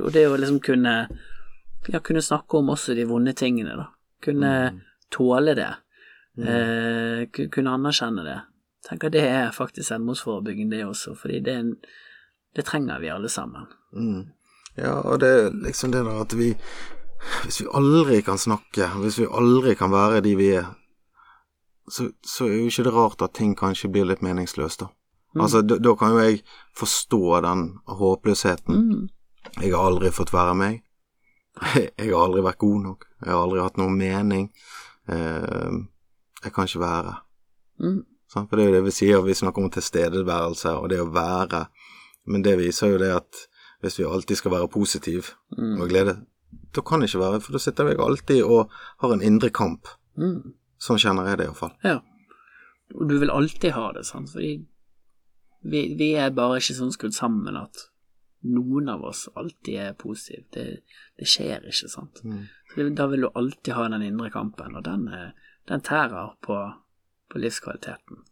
[0.00, 0.96] og det å liksom kunne
[1.92, 3.86] ja, kunne snakke om også de vonde tingene, da.
[4.24, 4.80] Kunne Mm.
[5.10, 5.74] tåle det.
[6.38, 8.40] Eh, kunne anerkjenne det.
[8.88, 11.74] Tenker det er faktisk selvmordsforebygging, det også, fordi det, en,
[12.56, 13.70] det trenger vi alle sammen.
[13.92, 14.24] mm.
[14.76, 16.56] Ja, og det er liksom det der at vi
[17.44, 20.64] Hvis vi aldri kan snakke, hvis vi aldri kan være de vi er,
[21.88, 24.86] så, så er jo ikke det rart at ting kanskje blir litt meningsløst, da.
[25.34, 25.40] Mm.
[25.40, 26.42] Altså, da, da kan jo jeg
[26.76, 28.74] forstå den håpløsheten.
[28.74, 29.08] Mm.
[29.62, 30.82] Jeg har aldri fått være meg.
[31.98, 33.04] Jeg har aldri vært god nok.
[33.24, 34.48] Jeg har aldri hatt noen mening.
[35.08, 35.74] Eh,
[36.44, 37.14] jeg kan ikke være.
[37.80, 38.02] Mm.
[38.32, 38.48] Sant?
[38.50, 41.66] For det er jo det vi sier, vi snakker om tilstedeværelse og det å være.
[42.26, 43.42] Men det viser jo det at
[43.84, 45.80] hvis vi alltid skal være positiv Mm.
[45.80, 46.14] og glede,
[46.74, 48.70] da kan det ikke være, for da sitter jeg alltid og
[49.02, 49.86] har en indre kamp.
[50.16, 50.54] Mm.
[50.80, 51.74] Sånn kjenner jeg det iallfall.
[51.84, 51.98] Ja.
[52.94, 54.66] Og du vil alltid ha det, sant, fordi
[55.64, 57.86] vi, vi er bare ikke sånn skrudd sammen at
[58.44, 60.44] noen av oss alltid er positive.
[60.52, 60.64] Det,
[61.18, 62.20] det skjer ikke, sant.
[62.24, 62.42] Mm.
[62.72, 65.32] Så det, da vil du alltid ha den indre kampen, og den, er-
[65.68, 66.58] den tærer på,
[67.32, 68.22] på livskvaliteten.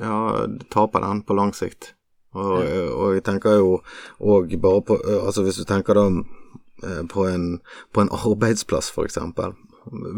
[0.00, 1.92] Ja, du taper den på lang sikt.
[2.34, 3.76] Og, og jeg tenker jo
[4.18, 7.60] òg bare på Altså hvis du tenker da eh, på en,
[7.94, 9.54] på en arbeidsplass, eksempel.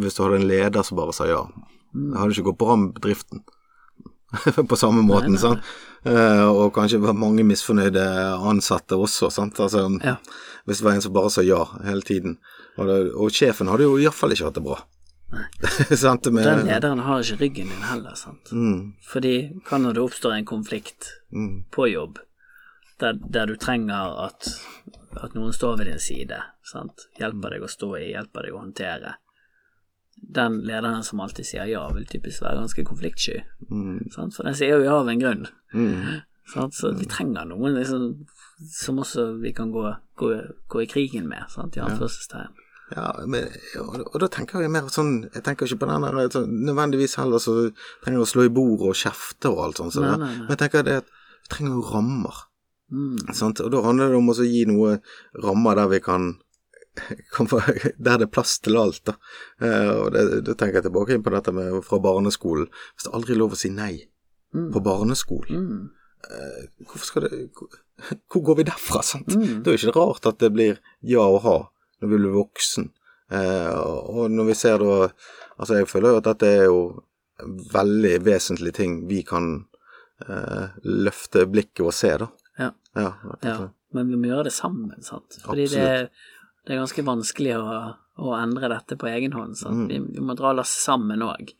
[0.00, 1.42] Hvis du hadde en leder som bare sa ja.
[1.92, 3.44] Det hadde ikke gått bra med bedriften.
[4.70, 5.42] på samme måten, nei, nei.
[5.42, 5.76] sant.
[6.06, 8.04] Eh, og kanskje var mange misfornøyde
[8.48, 9.60] ansatte også, sant.
[9.60, 10.16] Altså, Ja.
[10.66, 12.38] Hvis det var en som bare sa ja hele tiden.
[12.76, 14.80] Og, det, og sjefen hadde jo iallfall ikke hatt det bra.
[15.96, 16.24] Sant?
[16.24, 18.52] Den lederen har ikke ryggen din heller, sant.
[18.52, 19.34] Mm, Fordi
[19.66, 22.20] hva når det oppstår en konflikt mm, på jobb,
[23.02, 24.48] der, der du trenger at,
[25.20, 27.08] at noen står ved din side, sant?
[27.20, 29.16] hjelper deg å stå i, hjelper deg å håndtere.
[30.16, 34.36] Den lederen som alltid sier ja, vil typisk være ganske konfliktsky, mm, sant?
[34.36, 35.46] for den sier jo ja av en grunn.
[35.74, 36.24] mm.
[36.46, 36.76] Sant?
[36.78, 38.02] Så vi trenger noen liksom,
[38.70, 39.82] som også vi kan gå,
[40.14, 40.28] gå,
[40.70, 41.74] gå i krigen med, sant?
[41.74, 42.54] i anførselstegn.
[42.54, 42.65] Ja,
[43.26, 43.48] men,
[43.82, 47.16] og, og da tenker jeg mer sånn Jeg tenker ikke på den der sånn, nødvendigvis
[47.18, 47.54] heller så
[48.04, 49.96] trenger jeg å slå i bordet og kjefte og alt sånt.
[49.96, 50.44] Så, Nei, nei, nei.
[50.44, 52.42] Men jeg tenker det at vi trenger jo rammer.
[52.94, 53.16] Mm.
[53.34, 53.60] Sant?
[53.64, 55.00] Og da handler det om å gi noe
[55.42, 56.28] rammer der vi kan,
[57.98, 59.16] Der det er plass til alt, da.
[59.60, 62.70] Eh, og det, da tenker jeg tilbake på dette med fra barneskolen.
[62.94, 63.94] Hvis det aldri er lov å si nei
[64.54, 64.70] Mm.
[64.72, 65.88] på barneskolen, Mm.
[66.86, 67.50] hvorfor skal det
[68.30, 69.26] Hvor, går vi derfra, sant?
[69.34, 69.62] Mm.
[69.64, 71.56] Det er jo ikke rart at det blir ja og ha
[72.00, 72.90] når vi blir voksen.
[73.32, 75.08] Eh, og når vi ser da
[75.56, 76.80] Altså, jeg føler jo at dette er jo
[77.72, 79.46] veldig vesentlige ting vi kan
[80.28, 82.26] eh, løfte blikket og se, da.
[82.60, 82.66] Ja.
[82.92, 83.06] Ja,
[83.40, 83.54] Ja,
[83.96, 85.38] men vi må gjøre det sammen, sant.
[85.46, 85.86] Fordi det,
[86.68, 87.78] det er ganske vanskelig å,
[88.20, 89.56] å endre dette på egen hånd.
[89.56, 89.86] Sant?
[89.88, 91.54] Vi, vi må dra lasset sammen òg.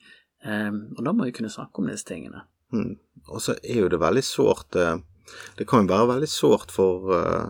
[0.45, 2.45] og da må vi kunne snakke om disse tingene.
[2.77, 2.99] Mm.
[3.29, 4.99] Og så er jo det veldig sårt eh,
[5.59, 7.49] Det kan jo være veldig sårt for, eh,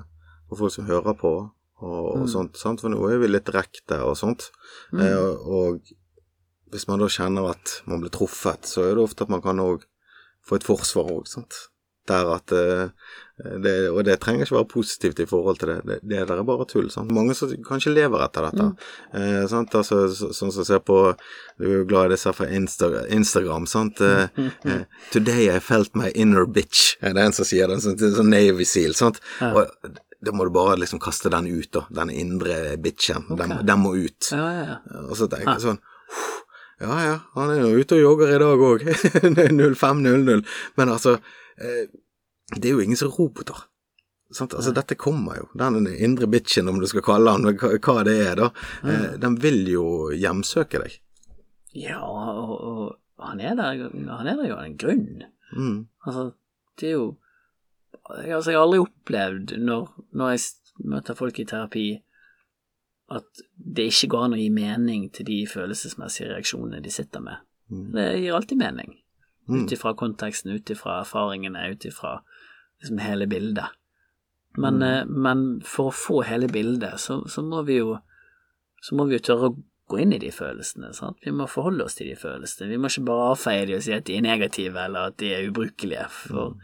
[0.48, 1.32] for folk som hører på
[1.84, 2.80] og, og sånt, sant?
[2.80, 4.50] for nå er vi litt direkte og sånt.
[4.96, 5.80] Eh, og,
[6.72, 9.60] hvis man da kjenner at man blir truffet, så er det ofte at man kan
[9.62, 9.84] òg
[10.46, 11.66] få et forsvar òg, sant.
[12.06, 12.92] Der at eh,
[13.62, 15.80] det, Og det trenger ikke være positivt i forhold til det.
[15.88, 16.86] Det, det der er bare tull.
[16.90, 17.10] sant.
[17.12, 18.68] Mange som kanskje lever etter dette.
[19.18, 19.74] Eh, sant?
[19.74, 21.00] Altså, så, sånn som ser på
[21.58, 24.00] Du er jo glad i disse fra Insta, Instagram, sant.
[24.00, 27.82] Eh, eh, 'Today I felt my inner bitch', er det en som sier det.
[27.82, 28.94] Sånn, sånn Navy Seal.
[28.94, 29.20] sant.
[29.42, 29.66] Og
[30.26, 31.84] da må du bare liksom kaste den ut, da.
[32.00, 33.28] Den indre bitchen.
[33.38, 34.32] Den, den må ut.
[34.32, 35.04] Ja, ja, ja.
[35.06, 35.80] Og så tenker jeg sånn
[36.82, 38.84] Ja ja, han er jo ute og jogger i dag òg.
[39.22, 40.42] 05.00.
[40.76, 41.16] Men altså,
[41.56, 41.86] eh,
[42.52, 43.62] det er jo ingen som er roboter.
[44.34, 44.56] Sant?
[44.58, 45.48] Altså, dette kommer jo.
[45.56, 48.50] Den indre bitchen, om du skal kalle den hva, hva det er, da.
[48.84, 50.98] Eh, den vil jo hjemsøke deg.
[51.76, 55.24] Ja, og, og han, er der, han er der jo av en grunn.
[55.54, 55.78] Mm.
[56.04, 56.30] Altså,
[56.80, 57.06] det er jo
[58.10, 61.86] Altså, jeg har aldri opplevd når, når jeg møter folk i terapi,
[63.10, 67.42] at det ikke går an å gi mening til de følelsesmessige reaksjonene de sitter med.
[67.94, 68.96] Det gir alltid mening.
[69.46, 72.16] Ut ifra konteksten, ut ifra erfaringene, ut ifra
[72.82, 73.74] liksom hele bildet.
[74.56, 75.12] Men, mm.
[75.22, 77.98] men for å få hele bildet, så, så må vi jo
[78.82, 79.56] så må vi jo tørre å
[79.90, 80.92] gå inn i de følelsene.
[80.94, 81.18] Sant?
[81.24, 82.68] Vi må forholde oss til de følelsene.
[82.70, 85.30] Vi må ikke bare avfeie de og si at de er negative, eller at de
[85.34, 86.56] er ubrukelige, for,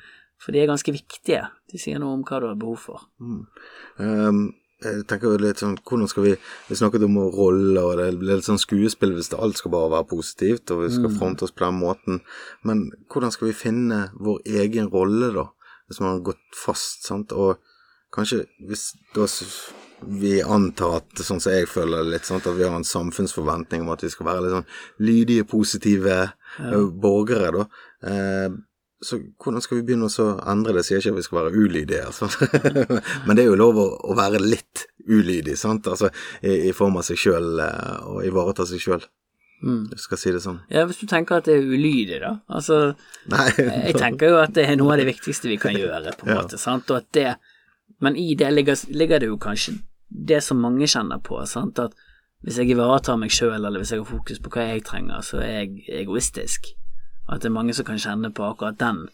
[0.42, 1.44] for de er ganske viktige.
[1.70, 3.06] De sier noe om hva du har behov for.
[3.22, 4.48] Um,
[4.82, 6.32] jeg tenker litt sånn, hvordan skal vi
[6.68, 9.92] Vi snakket om roller, og det blir litt sånn skuespill hvis det alt skal bare
[9.92, 12.22] være positivt, og vi skal fronte oss på den måten.
[12.66, 15.46] Men hvordan skal vi finne vår egen rolle, da?
[15.86, 17.34] Hvis man har gått fast, sant?
[17.36, 17.60] Og
[18.14, 19.28] kanskje hvis da
[20.02, 22.46] vi antar at, sånn som jeg føler det litt, sant?
[22.48, 26.82] at vi har en samfunnsforventning om at vi skal være litt sånn lydige, positive ja.
[27.04, 27.66] borgere, da.
[28.10, 28.56] Eh,
[29.02, 30.84] så hvordan skal vi begynne å så endre det?
[30.86, 32.28] Sier ikke at vi skal være ulydige, altså.
[33.26, 35.88] men det er jo lov å, å være litt ulydig, sant?
[35.90, 39.04] Altså, i, i form av seg sjøl, og ivareta seg sjøl.
[39.62, 39.92] Mm.
[39.98, 40.58] Skal si det sånn.
[40.74, 42.34] Ja, hvis du tenker at det er ulydig, da.
[42.50, 42.94] Altså,
[43.30, 43.48] Nei.
[43.88, 46.36] jeg tenker jo at det er noe av det viktigste vi kan gjøre, på en
[46.40, 47.32] måte, sant, og at det
[48.02, 49.76] Men i det ligger, ligger det jo kanskje
[50.10, 51.94] det som mange kjenner på, sant, at
[52.42, 55.38] hvis jeg ivaretar meg sjøl, eller hvis jeg har fokus på hva jeg trenger, så
[55.38, 56.72] er jeg egoistisk.
[57.32, 59.06] At det er mange som kan kjenne på akkurat den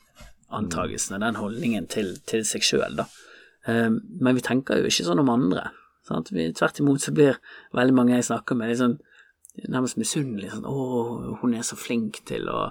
[0.51, 3.07] antagelsen og den holdningen til, til seg sjøl, da.
[3.69, 5.69] Um, men vi tenker jo ikke sånn om andre.
[6.09, 6.33] Sant?
[6.33, 7.39] Vi, tvert imot så blir
[7.77, 8.97] veldig mange jeg snakker med, liksom
[9.69, 10.55] nærmest misunnelige.
[10.55, 12.71] Sånn, 'Å, hun er så flink til å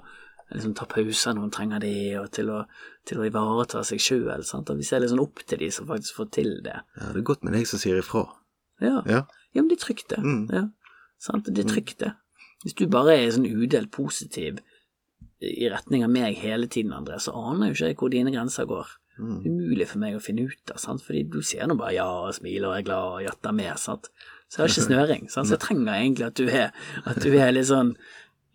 [0.54, 2.62] liksom, ta pauser når hun trenger det, og til å,
[3.06, 6.32] til å ivareta seg sjøl.' Vi ser litt sånn opp til de som faktisk får
[6.40, 6.80] til det.
[6.98, 8.26] Ja, det er godt med deg som sier ifra.
[8.82, 9.26] Ja, Ja.
[9.54, 10.24] ja men det er trygt, det.
[10.24, 10.50] Mm.
[10.54, 10.70] Ja,
[11.20, 11.46] sant?
[11.46, 12.14] Det er trygt, det.
[12.64, 14.64] Hvis du bare er sånn udelt positiv
[15.44, 18.70] i retning av meg hele tiden, André, så aner jo ikke jeg hvor dine grenser
[18.70, 18.94] går.
[19.18, 19.38] Mm.
[19.46, 21.02] Umulig for meg å finne ut av, sant?
[21.06, 24.12] fordi du sier nå bare ja og smiler og er glad og jatter med, sant.
[24.48, 25.50] Så jeg har ikke snøring, sant?
[25.50, 26.70] så jeg trenger egentlig at du er,
[27.06, 27.96] at du er litt sånn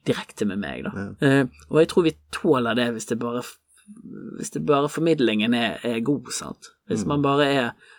[0.06, 1.08] direkte med meg, da.
[1.22, 3.42] Eh, og jeg tror vi tåler det hvis det bare
[4.38, 6.70] hvis det bare formidlingen er, er god, sant.
[6.88, 7.90] Hvis man bare er,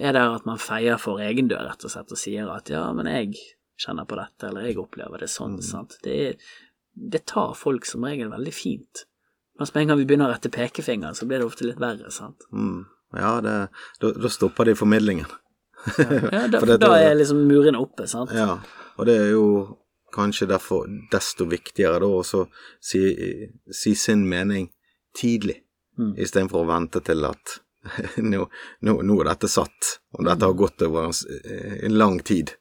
[0.00, 2.82] er der at man feier for egen dør, rett og slett, og sier at ja,
[2.96, 3.36] men jeg
[3.80, 5.96] kjenner på dette, eller jeg opplever det sånn, sant.
[6.04, 6.52] Det, er,
[6.94, 9.04] det tar folk som regel veldig fint.
[9.58, 12.10] Mens med en gang vi begynner å rette pekefingeren, så blir det ofte litt verre,
[12.10, 12.44] sant.
[12.52, 12.84] Mm.
[13.16, 13.54] Ja, det,
[14.00, 15.26] da, da stopper de formidlingen.
[15.98, 18.32] Ja, da, For dette- da er liksom murene oppe, sant.
[18.36, 18.58] Ja,
[18.96, 19.46] og det er jo
[20.12, 22.22] kanskje derfor desto viktigere da å
[22.84, 23.00] si,
[23.72, 24.70] si sin mening
[25.16, 25.60] tidlig,
[25.92, 26.14] Mm.
[26.16, 27.50] istedenfor å vente til at
[28.24, 28.46] nå,
[28.80, 32.54] nå, nå er dette satt, og dette har gått over en, en lang tid.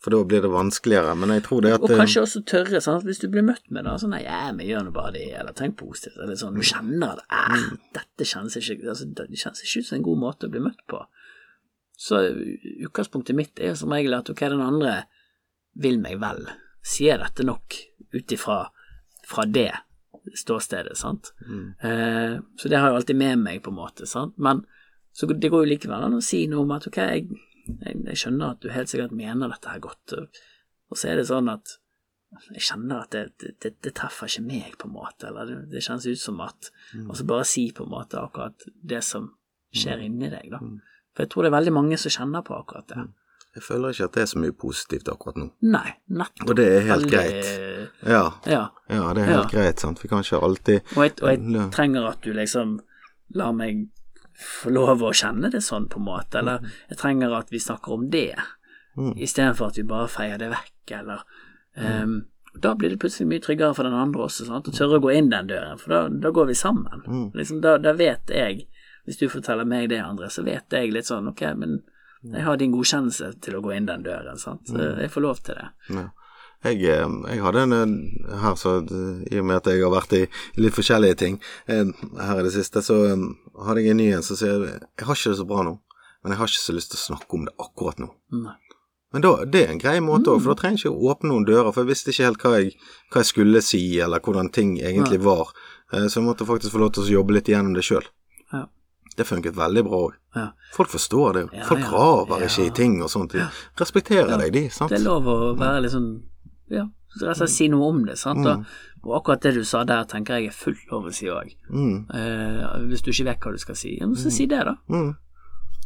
[0.00, 1.12] For da blir det vanskeligere.
[1.20, 1.90] Men jeg tror det at Mm.
[1.90, 3.04] Og kanskje også tørre, sant?
[3.04, 5.52] hvis du blir møtt med det, sånn nei, ja, vi gjør nå bare det, eller
[5.52, 7.26] tenk positivt, eller sånn, du kjenner det.
[7.30, 10.60] eh, dette kjennes ikke, altså, det kjennes ikke ut som en god måte å bli
[10.64, 11.02] møtt på.
[12.00, 12.22] Så
[12.86, 15.04] utgangspunktet mitt er som regel at ok, den andre
[15.76, 16.46] vil meg vel,
[16.82, 17.76] sier dette nok
[18.14, 18.70] ut ifra
[19.28, 19.72] fra det
[20.36, 21.32] ståstedet, sant.
[21.84, 24.34] Eh, så det har jeg alltid med meg, på en måte, sant.
[24.38, 24.64] Men
[25.12, 27.28] så det går jo likevel an å si noe om at ok, jeg,
[27.84, 31.26] jeg, jeg skjønner at du helt sikkert mener dette her godt, og, så er det
[31.30, 31.76] sånn at
[32.54, 35.56] jeg kjenner at det, det, det, det treffer ikke meg, på en måte, eller det,
[35.72, 36.68] det kjennes ut som at
[37.08, 39.32] Og så bare si på en måte akkurat det som
[39.74, 40.60] skjer inni deg, da.
[41.14, 43.02] For jeg tror det er veldig mange som kjenner på akkurat det.
[43.56, 45.48] Jeg føler ikke at det er så mye positivt akkurat nå.
[45.74, 46.48] Nei, nettopp.
[46.52, 47.96] Og det er helt Veldig- greit.
[48.06, 48.60] Ja, Ja.
[48.88, 49.58] ja det er helt Ja.
[49.58, 49.98] greit, sant.
[50.02, 52.76] Vi kan ikke alltid Og jeg, og jeg trenger at du liksom
[53.34, 53.88] lar meg
[54.40, 57.98] få lov å kjenne det sånn, på en måte, eller jeg trenger at vi snakker
[57.98, 58.34] om det.
[58.98, 59.14] Mm.
[59.22, 61.20] istedenfor at vi bare feier det vekk, eller
[61.78, 62.24] um,
[62.60, 64.66] Da blir det plutselig mye tryggere for den andre også, sant?
[64.66, 67.04] å tørre å gå inn den døren, for da, da går vi sammen.
[67.06, 67.28] Mm.
[67.38, 68.64] Liksom, da, da vet jeg,
[69.06, 71.78] hvis du forteller meg det, André, så vet jeg litt sånn Ok, men
[72.26, 74.66] jeg har din godkjennelse til å gå inn den døren, sant.
[74.68, 75.68] Så Jeg får lov til det.
[75.94, 76.08] Ja.
[76.64, 78.76] Jeg, eh, jeg hadde en eh, her, så
[79.32, 80.26] i og med at jeg har vært i
[80.60, 81.86] litt forskjellige ting eh,
[82.20, 82.98] her i det siste, så
[83.64, 85.78] hadde jeg en ny en som sier Jeg har ikke det så bra nå,
[86.22, 88.10] men jeg har ikke så lyst til å snakke om det akkurat nå.
[88.44, 88.56] Nei.
[89.10, 91.32] Men da, det er en grei måte òg, for da trenger jeg ikke å åpne
[91.32, 92.74] noen dører, for jeg visste ikke helt hva jeg,
[93.10, 95.50] hva jeg skulle si, eller hvordan ting egentlig var.
[95.90, 98.06] Eh, Så jeg måtte faktisk få lov til å jobbe litt igjennom det sjøl.
[98.52, 98.66] Ja.
[99.16, 100.14] Det funket veldig bra òg.
[100.38, 100.44] Ja.
[100.76, 101.42] Folk forstår det.
[101.58, 103.34] Ja, Folk graver ikke i ting og sånt.
[103.34, 103.48] De
[103.82, 104.68] respekterer deg, de.
[104.70, 104.92] sant?
[104.94, 106.12] Det er lov å være litt sånn
[106.70, 106.86] Ja,
[107.18, 108.46] slett si noe om det, sant.
[108.46, 108.68] Og,
[109.06, 111.50] og akkurat det du sa der, tenker jeg er fullt lov å si òg.
[111.72, 111.96] Mm.
[112.14, 114.76] Eh, hvis du ikke vet hva du skal si, ja, så si det, da.
[114.92, 115.10] Mm.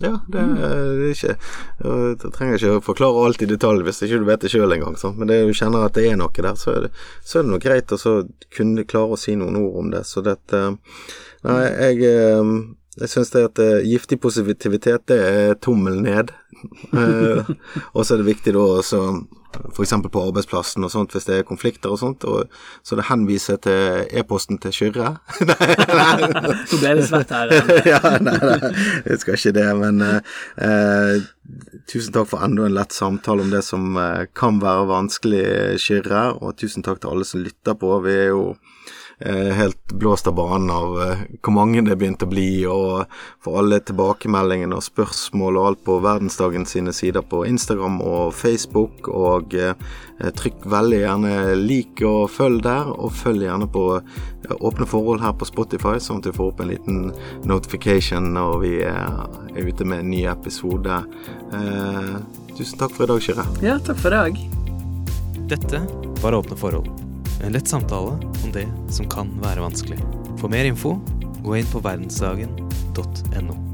[0.03, 1.37] Ja, det, det ikke
[2.19, 4.97] Du trenger ikke å forklare alt i detalj hvis ikke du vet det sjøl engang.
[4.99, 5.21] sant?
[5.21, 6.91] Men det du kjenner at det er noe der, så er det,
[7.23, 8.15] så er det noe greit å så
[8.57, 10.03] kunne klare å si noen ord om det.
[10.09, 10.65] Så dette
[11.45, 12.51] Nei, jeg øh,
[12.95, 16.31] jeg syns det at øh, giftig positivitet, det er tommel ned.
[16.95, 17.49] Eh,
[17.93, 19.01] og så er det viktig da også
[19.71, 19.95] f.eks.
[20.13, 22.51] på arbeidsplassen og sånt, hvis det er konflikter og sånt, og,
[22.87, 25.15] så det henviser til e-posten til Kyrre.
[25.45, 27.55] Nå ble det svett her.
[27.95, 28.73] Ja, nei, nei,
[29.05, 30.35] jeg skal ikke det, men eh,
[30.65, 31.25] eh,
[31.91, 35.45] tusen takk for enda en lett samtale om det som eh, kan være vanskelig,
[35.85, 37.93] Kyrre, og tusen takk til alle som lytter på.
[38.07, 38.55] Vi er jo
[39.21, 43.11] helt blåst av banen av eh, hvor mange det begynte å bli, og
[43.45, 49.09] for alle tilbakemeldingene og spørsmål og alt på Verdensdagen sine sider på Instagram og Facebook,
[49.09, 49.75] og eh,
[50.39, 55.37] trykk veldig gjerne lik og følg der, og følg gjerne på eh, Åpne forhold her
[55.39, 57.01] på Spotify, sånn at du får opp en liten
[57.49, 61.01] notification når vi er, ute med en ny episode.
[61.55, 62.13] Eh,
[62.59, 63.49] tusen takk for i dag, Kyrre.
[63.65, 64.45] Ja, takk for i dag.
[65.55, 65.85] Dette
[66.23, 67.14] var Åpne forhold.
[67.43, 69.99] En lett samtale om det som kan være vanskelig.
[70.39, 70.97] For mer info,
[71.43, 73.74] gå inn på verdensdagen.no.